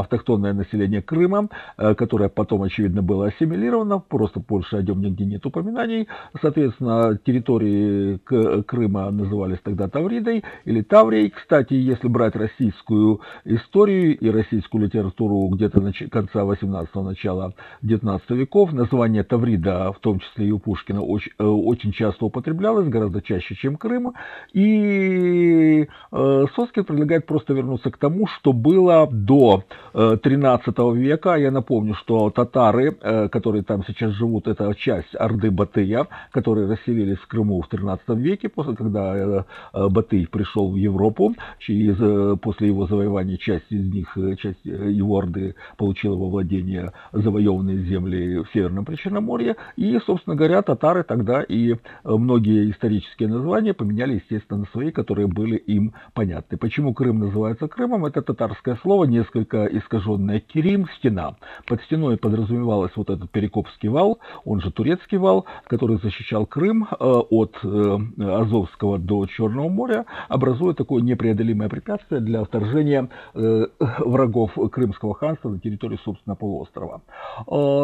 автохтонное 0.00 0.52
население 0.52 1.02
Крыма, 1.02 1.48
э, 1.76 1.94
которое 1.94 2.28
потом, 2.28 2.62
очевидно, 2.62 3.02
было 3.02 3.26
ассимилировано, 3.26 3.98
просто 3.98 4.40
Польша 4.40 4.78
о 4.78 4.82
нем 4.82 5.00
нигде 5.00 5.24
нет 5.24 5.44
упоминаний. 5.46 6.08
Соответственно, 6.40 7.18
территории 7.24 8.18
Крыма 8.62 9.10
назывались 9.10 9.58
тогда 9.62 9.88
Тавридой 9.88 10.44
или 10.64 10.82
Таврией. 10.82 11.30
Кстати, 11.30 11.74
если 11.74 12.08
брать 12.08 12.36
российскую 12.36 13.20
историю 13.44 14.16
и 14.18 14.30
российскую 14.30 14.84
литературу 14.84 15.48
где-то 15.48 15.80
конца 16.10 16.40
18-го, 16.40 17.02
начала 17.02 17.54
19 17.82 18.30
веков, 18.30 18.72
название 18.72 19.24
Таврида, 19.24 19.92
в 19.92 19.98
том 20.00 20.20
числе 20.20 20.48
и 20.48 20.50
у 20.50 20.58
Пушкина, 20.58 21.02
очень, 21.02 21.32
э, 21.38 21.44
очень 21.44 21.92
часто 21.92 22.24
употреблялось, 22.24 22.88
гораздо 22.88 23.22
чаще, 23.22 23.54
чем 23.54 23.76
Крым. 23.76 24.14
И 24.52 25.88
Соскин 26.10 26.84
предлагает 26.84 27.26
просто 27.26 27.54
вернуться 27.54 27.90
к 27.90 27.98
тому, 27.98 28.26
что 28.26 28.52
было 28.64 29.06
до 29.06 29.64
13 29.92 30.66
э, 30.66 30.94
века. 30.94 31.36
Я 31.36 31.50
напомню, 31.50 31.94
что 31.94 32.30
татары, 32.30 32.96
э, 33.00 33.28
которые 33.28 33.62
там 33.62 33.84
сейчас 33.86 34.12
живут, 34.12 34.48
это 34.48 34.74
часть 34.74 35.14
Орды 35.14 35.50
Батыя, 35.50 36.06
которые 36.32 36.66
расселились 36.66 37.18
в 37.18 37.26
Крыму 37.28 37.60
в 37.60 37.68
13 37.68 38.08
веке, 38.08 38.48
после 38.48 38.74
когда 38.74 39.14
э, 39.14 39.42
Батый 39.90 40.26
пришел 40.26 40.72
в 40.72 40.76
Европу, 40.76 41.34
и 41.68 41.94
после 42.42 42.68
его 42.68 42.86
завоевания 42.86 43.36
часть 43.36 43.70
из 43.70 43.86
них, 43.92 44.16
часть 44.40 44.64
его 44.64 45.18
Орды 45.18 45.54
получила 45.76 46.16
во 46.16 46.28
владение 46.28 46.92
завоеванные 47.12 47.84
земли 47.84 48.38
в 48.38 48.46
Северном 48.52 48.84
Причерноморье. 48.84 49.56
И, 49.76 49.98
собственно 50.06 50.36
говоря, 50.36 50.62
татары 50.62 51.02
тогда 51.02 51.42
и 51.42 51.76
многие 52.02 52.70
исторические 52.70 53.28
названия 53.28 53.74
поменяли, 53.74 54.14
естественно, 54.14 54.60
на 54.60 54.66
свои, 54.66 54.90
которые 54.90 55.26
были 55.26 55.56
им 55.56 55.92
понятны. 56.14 56.56
Почему 56.56 56.94
Крым 56.94 57.20
называется 57.20 57.68
Крымом? 57.68 58.06
Это 58.06 58.22
татарское 58.22 58.53
татарское 58.54 58.76
слово, 58.82 59.04
несколько 59.04 59.66
искаженное 59.66 60.40
Кирим, 60.40 60.86
стена. 60.96 61.36
Под 61.66 61.82
стеной 61.82 62.16
подразумевалось 62.16 62.92
вот 62.96 63.10
этот 63.10 63.30
Перекопский 63.30 63.88
вал, 63.88 64.18
он 64.44 64.60
же 64.60 64.70
Турецкий 64.70 65.18
вал, 65.18 65.46
который 65.66 65.98
защищал 65.98 66.46
Крым 66.46 66.84
э, 66.84 66.94
от 66.98 67.56
э, 67.62 67.98
Азовского 68.18 68.98
до 68.98 69.26
Черного 69.26 69.68
моря, 69.68 70.06
образуя 70.28 70.74
такое 70.74 71.02
непреодолимое 71.02 71.68
препятствие 71.68 72.20
для 72.20 72.44
вторжения 72.44 73.08
э, 73.34 73.66
врагов 73.98 74.52
Крымского 74.70 75.14
ханства 75.14 75.48
на 75.48 75.58
территории, 75.58 75.98
собственно, 76.04 76.36
полуострова. 76.36 77.02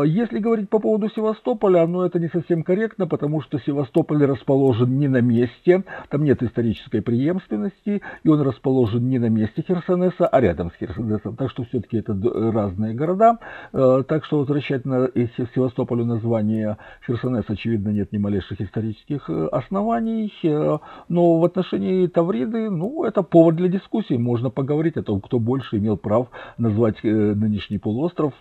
Если 0.05 0.39
говорить 0.39 0.69
по 0.71 0.79
поводу 0.79 1.09
Севастополя, 1.11 1.87
ну 1.87 2.03
это 2.03 2.19
не 2.19 2.29
совсем 2.29 2.63
корректно, 2.63 3.07
потому 3.07 3.41
что 3.43 3.59
Севастополь 3.59 4.25
расположен 4.25 4.99
не 4.99 5.09
на 5.09 5.21
месте, 5.21 5.85
там 6.09 6.25
нет 6.25 6.43
исторической 6.43 7.01
преемственности, 7.01 8.03
и 8.23 8.29
он 8.29 8.41
расположен 8.43 9.09
не 9.09 9.19
на 9.19 9.29
месте 9.29 9.65
Херсонеса, 9.67 10.27
а 10.27 10.41
рядом 10.41 10.60
с 10.69 10.75
Херсонесом. 10.75 11.37
Так 11.37 11.51
что 11.51 11.65
все-таки 11.65 11.97
это 11.97 12.13
разные 12.53 12.93
города. 12.93 13.39
Так 13.73 14.27
что 14.27 14.41
возвращать 14.41 14.85
на 14.85 15.09
Севастополю 15.55 16.05
название 16.05 16.77
Херсонес, 17.07 17.45
очевидно, 17.49 17.91
нет 17.91 18.13
ни 18.13 18.19
малейших 18.19 18.61
исторических 18.61 19.29
э, 19.31 19.49
оснований. 19.53 20.33
Э, 20.43 20.79
но 21.09 21.39
в 21.39 21.45
отношении 21.45 22.07
Тавриды, 22.07 22.71
ну, 22.71 23.05
это 23.05 23.23
повод 23.23 23.57
для 23.57 23.69
дискуссии. 23.69 24.17
Можно 24.17 24.51
поговорить 24.51 24.97
о 24.97 25.03
том, 25.03 25.21
кто 25.21 25.39
больше 25.39 25.79
имел 25.79 25.97
прав 25.97 26.29
назвать 26.59 26.97
э, 27.03 27.09
нынешний 27.09 27.79
полуостров, 27.79 28.35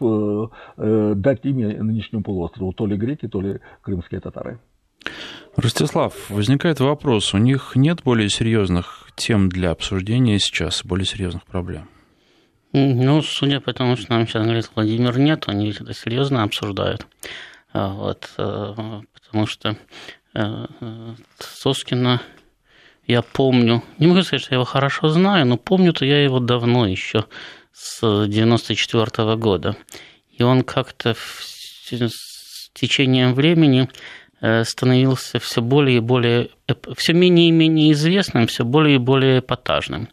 дать 0.78 1.39
имя 1.43 1.84
нынешнему 1.84 2.24
полуострову, 2.24 2.74
то 2.74 2.86
ли 2.86 2.97
греки, 2.97 3.28
то 3.28 3.41
ли 3.41 3.59
крымские 3.82 4.20
татары. 4.20 4.59
Ростислав, 5.55 6.13
возникает 6.30 6.80
вопрос, 6.80 7.34
у 7.34 7.38
них 7.38 7.74
нет 7.76 8.01
более 8.03 8.30
серьезных 8.30 9.09
тем 9.15 9.49
для 9.49 9.72
обсуждения 9.72 10.39
сейчас, 10.39 10.84
более 10.86 11.05
серьезных 11.05 11.45
проблем? 11.45 11.88
Ну, 12.72 13.22
судя 13.24 13.59
по 13.61 13.74
тому, 13.74 13.95
что 13.95 14.11
нам 14.11 14.28
сейчас 14.28 14.43
говорит 14.43 14.70
Владимир, 14.76 15.17
нет, 15.17 15.45
они 15.47 15.72
это 15.72 15.93
серьезно 15.93 16.43
обсуждают. 16.43 17.05
А, 17.74 17.89
вот, 17.89 18.30
э, 18.38 19.01
потому 19.13 19.47
что 19.47 19.76
э, 20.36 20.65
Соскина 21.39 22.22
я 23.09 23.24
помню, 23.24 23.84
не 23.97 24.05
могу 24.05 24.22
сказать, 24.22 24.43
что 24.43 24.53
я 24.53 24.57
его 24.57 24.65
хорошо 24.65 25.09
знаю, 25.09 25.47
но 25.47 25.57
помню-то 25.57 26.05
я 26.05 26.24
его 26.24 26.39
давно 26.39 26.86
еще, 26.86 27.26
с 27.74 28.28
94 28.28 29.03
-го 29.03 29.36
года. 29.36 29.76
И 30.30 30.43
он 30.43 30.63
как-то 30.63 31.15
с 31.15 32.70
течением 32.74 33.34
времени 33.34 33.89
э, 34.41 34.63
становился 34.63 35.39
все 35.39 35.63
более 35.63 35.97
и 35.97 36.01
более, 36.01 36.49
все 36.95 37.13
менее 37.13 37.49
и 37.49 37.51
менее 37.51 37.93
известным, 37.93 38.45
все 38.45 38.63
более 38.63 38.95
и 38.95 38.99
более 38.99 39.39
эпатажным. 39.39 40.07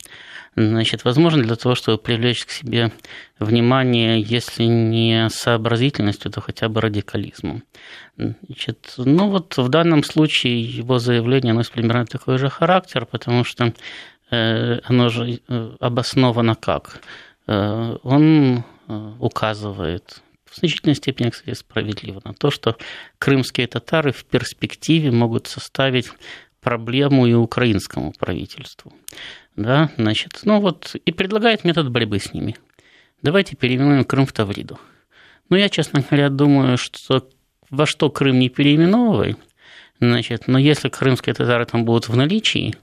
Значит, 0.56 1.04
возможно, 1.04 1.42
для 1.42 1.54
того, 1.54 1.74
чтобы 1.74 1.98
привлечь 1.98 2.46
к 2.46 2.50
себе 2.50 2.90
внимание, 3.38 4.22
если 4.22 4.64
не 4.64 5.28
сообразительностью, 5.28 6.30
то 6.30 6.40
хотя 6.40 6.70
бы 6.70 6.80
радикализмом. 6.80 7.62
Значит, 8.16 8.94
ну 8.96 9.28
вот 9.28 9.58
в 9.58 9.68
данном 9.68 10.02
случае 10.02 10.62
его 10.62 10.98
заявление 10.98 11.52
носит 11.52 11.72
примерно 11.72 12.06
такой 12.06 12.38
же 12.38 12.48
характер, 12.48 13.04
потому 13.04 13.44
что 13.44 13.74
э, 14.30 14.78
оно 14.84 15.10
же 15.10 15.40
э, 15.46 15.76
обосновано 15.78 16.54
как? 16.54 17.00
Э, 17.46 17.98
он 18.02 18.64
указывает 19.18 20.22
в 20.50 20.56
значительной 20.56 20.94
степени, 20.94 21.30
кстати, 21.30 21.54
справедливо 21.54 22.22
на 22.24 22.32
то, 22.32 22.50
что 22.50 22.76
крымские 23.18 23.66
татары 23.66 24.12
в 24.12 24.24
перспективе 24.24 25.10
могут 25.10 25.48
составить 25.48 26.08
проблему 26.66 27.26
и 27.26 27.32
украинскому 27.32 28.12
правительству. 28.18 28.92
Да, 29.54 29.92
значит, 29.96 30.40
ну 30.42 30.60
вот, 30.60 30.96
и 30.96 31.12
предлагает 31.12 31.62
метод 31.62 31.92
борьбы 31.92 32.18
с 32.18 32.34
ними. 32.34 32.56
Давайте 33.22 33.54
переименуем 33.54 34.02
Крым 34.02 34.26
в 34.26 34.32
Тавриду. 34.32 34.76
Ну, 35.48 35.56
я, 35.56 35.68
честно 35.68 36.00
говоря, 36.00 36.28
думаю, 36.28 36.76
что 36.76 37.28
во 37.70 37.86
что 37.86 38.10
Крым 38.10 38.40
не 38.40 38.48
переименовывай, 38.48 39.36
значит, 40.00 40.48
но 40.48 40.58
если 40.58 40.88
крымские 40.88 41.36
татары 41.36 41.66
там 41.66 41.84
будут 41.84 42.08
в 42.08 42.16
наличии, 42.16 42.74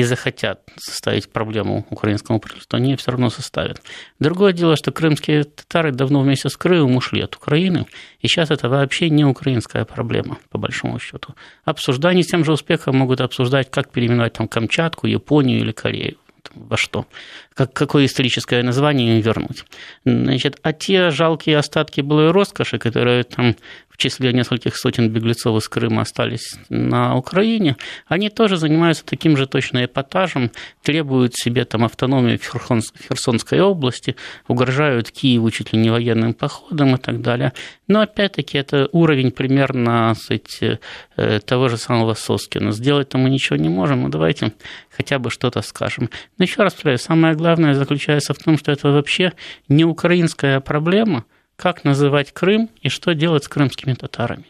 и 0.00 0.02
захотят 0.02 0.62
составить 0.78 1.30
проблему 1.30 1.86
украинскому 1.90 2.40
правительству, 2.40 2.76
они 2.78 2.96
все 2.96 3.10
равно 3.10 3.28
составят. 3.28 3.82
Другое 4.18 4.54
дело, 4.54 4.74
что 4.74 4.92
крымские 4.92 5.44
татары 5.44 5.92
давно 5.92 6.20
вместе 6.22 6.48
с 6.48 6.56
Крымом 6.56 6.96
ушли 6.96 7.20
от 7.20 7.36
Украины, 7.36 7.86
и 8.20 8.26
сейчас 8.26 8.50
это 8.50 8.70
вообще 8.70 9.10
не 9.10 9.26
украинская 9.26 9.84
проблема, 9.84 10.38
по 10.48 10.56
большому 10.56 10.98
счету. 10.98 11.34
Обсуждание 11.64 12.24
с 12.24 12.28
тем 12.28 12.46
же 12.46 12.52
успехом 12.52 12.96
могут 12.96 13.20
обсуждать, 13.20 13.70
как 13.70 13.90
переименовать 13.90 14.32
там 14.32 14.48
Камчатку, 14.48 15.06
Японию 15.06 15.60
или 15.60 15.72
Корею 15.72 16.16
во 16.54 16.76
что, 16.76 17.06
как, 17.60 17.74
какое 17.74 18.06
историческое 18.06 18.62
название 18.62 19.16
им 19.16 19.20
вернуть. 19.20 19.64
Значит, 20.06 20.58
а 20.62 20.72
те 20.72 21.10
жалкие 21.10 21.58
остатки 21.58 22.00
былой 22.00 22.30
роскоши, 22.30 22.78
которые 22.78 23.24
там 23.24 23.54
числе 24.00 24.32
нескольких 24.32 24.76
сотен 24.76 25.10
беглецов 25.10 25.56
из 25.58 25.68
Крыма 25.68 26.02
остались 26.02 26.56
на 26.68 27.16
Украине, 27.16 27.76
они 28.06 28.30
тоже 28.30 28.56
занимаются 28.56 29.04
таким 29.04 29.36
же 29.36 29.46
точно 29.46 29.84
эпатажем, 29.84 30.50
требуют 30.82 31.34
себе 31.34 31.64
там 31.64 31.84
автономии 31.84 32.36
в 32.36 32.44
Херсонской 32.44 33.60
области, 33.60 34.16
угрожают 34.48 35.10
Киеву 35.10 35.50
чуть 35.50 35.72
ли 35.72 35.78
не 35.78 35.90
военным 35.90 36.34
походом 36.34 36.96
и 36.96 36.98
так 36.98 37.20
далее. 37.20 37.52
Но 37.86 38.00
опять-таки 38.00 38.58
это 38.58 38.88
уровень 38.92 39.30
примерно 39.30 40.14
кстати, 40.14 40.80
э, 41.16 41.40
того 41.40 41.68
же 41.68 41.76
самого 41.76 42.14
Соскина. 42.14 42.72
Сделать-то 42.72 43.18
мы 43.18 43.30
ничего 43.30 43.56
не 43.56 43.68
можем, 43.68 44.02
но 44.02 44.08
давайте 44.08 44.52
хотя 44.90 45.18
бы 45.18 45.30
что-то 45.30 45.62
скажем. 45.62 46.08
Но 46.38 46.44
еще 46.44 46.62
раз 46.62 46.74
повторяю, 46.74 46.98
самое 46.98 47.34
главное 47.34 47.49
заключается 47.74 48.34
в 48.34 48.38
том, 48.38 48.58
что 48.58 48.72
это 48.72 48.88
вообще 48.88 49.32
не 49.68 49.84
украинская 49.84 50.60
проблема– 50.60 51.24
как 51.60 51.84
называть 51.84 52.32
Крым 52.32 52.70
и 52.80 52.88
что 52.88 53.14
делать 53.14 53.44
с 53.44 53.48
крымскими 53.48 53.92
татарами. 53.92 54.44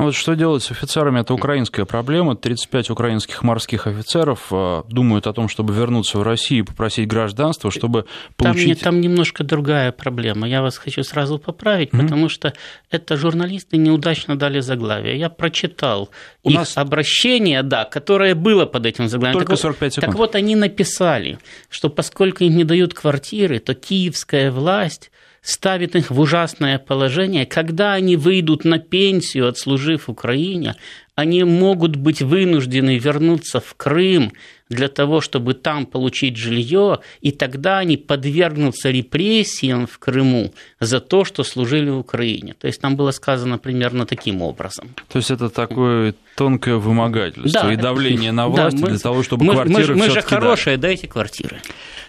Ну 0.00 0.06
вот 0.06 0.14
что 0.14 0.34
делать 0.34 0.62
с 0.62 0.70
офицерами, 0.70 1.20
это 1.20 1.34
украинская 1.34 1.84
проблема. 1.84 2.34
35 2.34 2.88
украинских 2.88 3.42
морских 3.42 3.86
офицеров 3.86 4.46
э, 4.50 4.82
думают 4.88 5.26
о 5.26 5.34
том, 5.34 5.46
чтобы 5.50 5.74
вернуться 5.74 6.18
в 6.18 6.22
Россию 6.22 6.64
и 6.64 6.66
попросить 6.66 7.06
гражданство, 7.06 7.70
чтобы 7.70 8.06
получить... 8.38 8.80
Там, 8.80 8.94
там 8.94 9.00
немножко 9.02 9.44
другая 9.44 9.92
проблема. 9.92 10.48
Я 10.48 10.62
вас 10.62 10.78
хочу 10.78 11.02
сразу 11.02 11.38
поправить, 11.38 11.90
mm-hmm. 11.90 12.00
потому 12.00 12.30
что 12.30 12.54
это 12.90 13.18
журналисты 13.18 13.76
неудачно 13.76 14.38
дали 14.38 14.60
заглавие. 14.60 15.18
Я 15.18 15.28
прочитал 15.28 16.08
У 16.44 16.48
их 16.48 16.56
нас... 16.56 16.78
обращение, 16.78 17.62
да, 17.62 17.84
которое 17.84 18.34
было 18.34 18.64
под 18.64 18.86
этим 18.86 19.06
заглавием. 19.06 19.38
Только 19.38 19.52
так 19.52 19.60
45 19.60 19.92
секунд. 19.92 20.06
Так 20.06 20.16
вот, 20.16 20.34
они 20.34 20.56
написали, 20.56 21.38
что 21.68 21.90
поскольку 21.90 22.44
им 22.44 22.56
не 22.56 22.64
дают 22.64 22.94
квартиры, 22.94 23.58
то 23.58 23.74
киевская 23.74 24.50
власть 24.50 25.10
ставит 25.42 25.96
их 25.96 26.10
в 26.10 26.20
ужасное 26.20 26.78
положение. 26.78 27.46
Когда 27.46 27.94
они 27.94 28.16
выйдут 28.16 28.64
на 28.64 28.78
пенсию, 28.78 29.48
отслужив 29.48 30.08
Украине, 30.08 30.76
они 31.14 31.44
могут 31.44 31.96
быть 31.96 32.22
вынуждены 32.22 32.98
вернуться 32.98 33.60
в 33.60 33.74
Крым 33.74 34.32
для 34.70 34.88
того, 34.88 35.20
чтобы 35.20 35.54
там 35.54 35.84
получить 35.84 36.36
жилье, 36.36 37.00
и 37.20 37.32
тогда 37.32 37.78
они 37.78 37.96
подвергнутся 37.96 38.90
репрессиям 38.90 39.86
в 39.86 39.98
Крыму 39.98 40.52
за 40.78 41.00
то, 41.00 41.24
что 41.24 41.44
служили 41.44 41.90
в 41.90 41.98
Украине. 41.98 42.54
То 42.58 42.68
есть 42.68 42.80
там 42.80 42.96
было 42.96 43.10
сказано 43.10 43.58
примерно 43.58 44.06
таким 44.06 44.40
образом. 44.40 44.94
То 45.12 45.18
есть 45.18 45.30
это 45.30 45.50
такое 45.50 46.14
тонкое 46.36 46.76
вымогательство 46.76 47.62
да. 47.62 47.72
и 47.72 47.76
давление 47.76 48.32
на 48.32 48.48
власть 48.48 48.76
да, 48.76 48.82
мы, 48.82 48.88
для 48.90 48.98
того, 48.98 49.22
чтобы 49.22 49.44
мы, 49.44 49.54
квартиры 49.54 49.94
Мы, 49.94 50.06
мы 50.06 50.10
же 50.10 50.22
хорошие, 50.22 50.76
дали. 50.76 50.94
дайте 50.94 51.08
квартиры. 51.08 51.60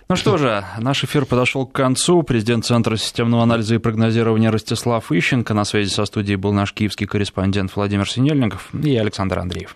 Ну 0.08 0.16
что 0.16 0.38
же, 0.38 0.64
наш 0.78 1.04
эфир 1.04 1.26
подошел 1.26 1.66
к 1.66 1.72
концу. 1.72 2.22
Президент 2.22 2.66
Центра 2.66 2.96
системного 2.98 3.44
анализа 3.44 3.76
и 3.76 3.78
прогнозирования 3.78 4.52
Ростислав 4.52 5.12
Ищенко. 5.12 5.54
На 5.54 5.64
связи 5.64 5.90
со 5.90 6.06
студией 6.06 6.36
был 6.36 6.54
наш 6.54 6.74
киевский 6.74 7.08
корреспондент 7.08 7.76
Владимир 7.76 8.08
Синельников 8.10 8.70
и 8.74 8.96
Александр 8.98 9.40
Андреев. 9.40 9.76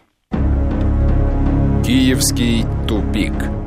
Киевский 1.86 2.66
тупик. 2.88 3.65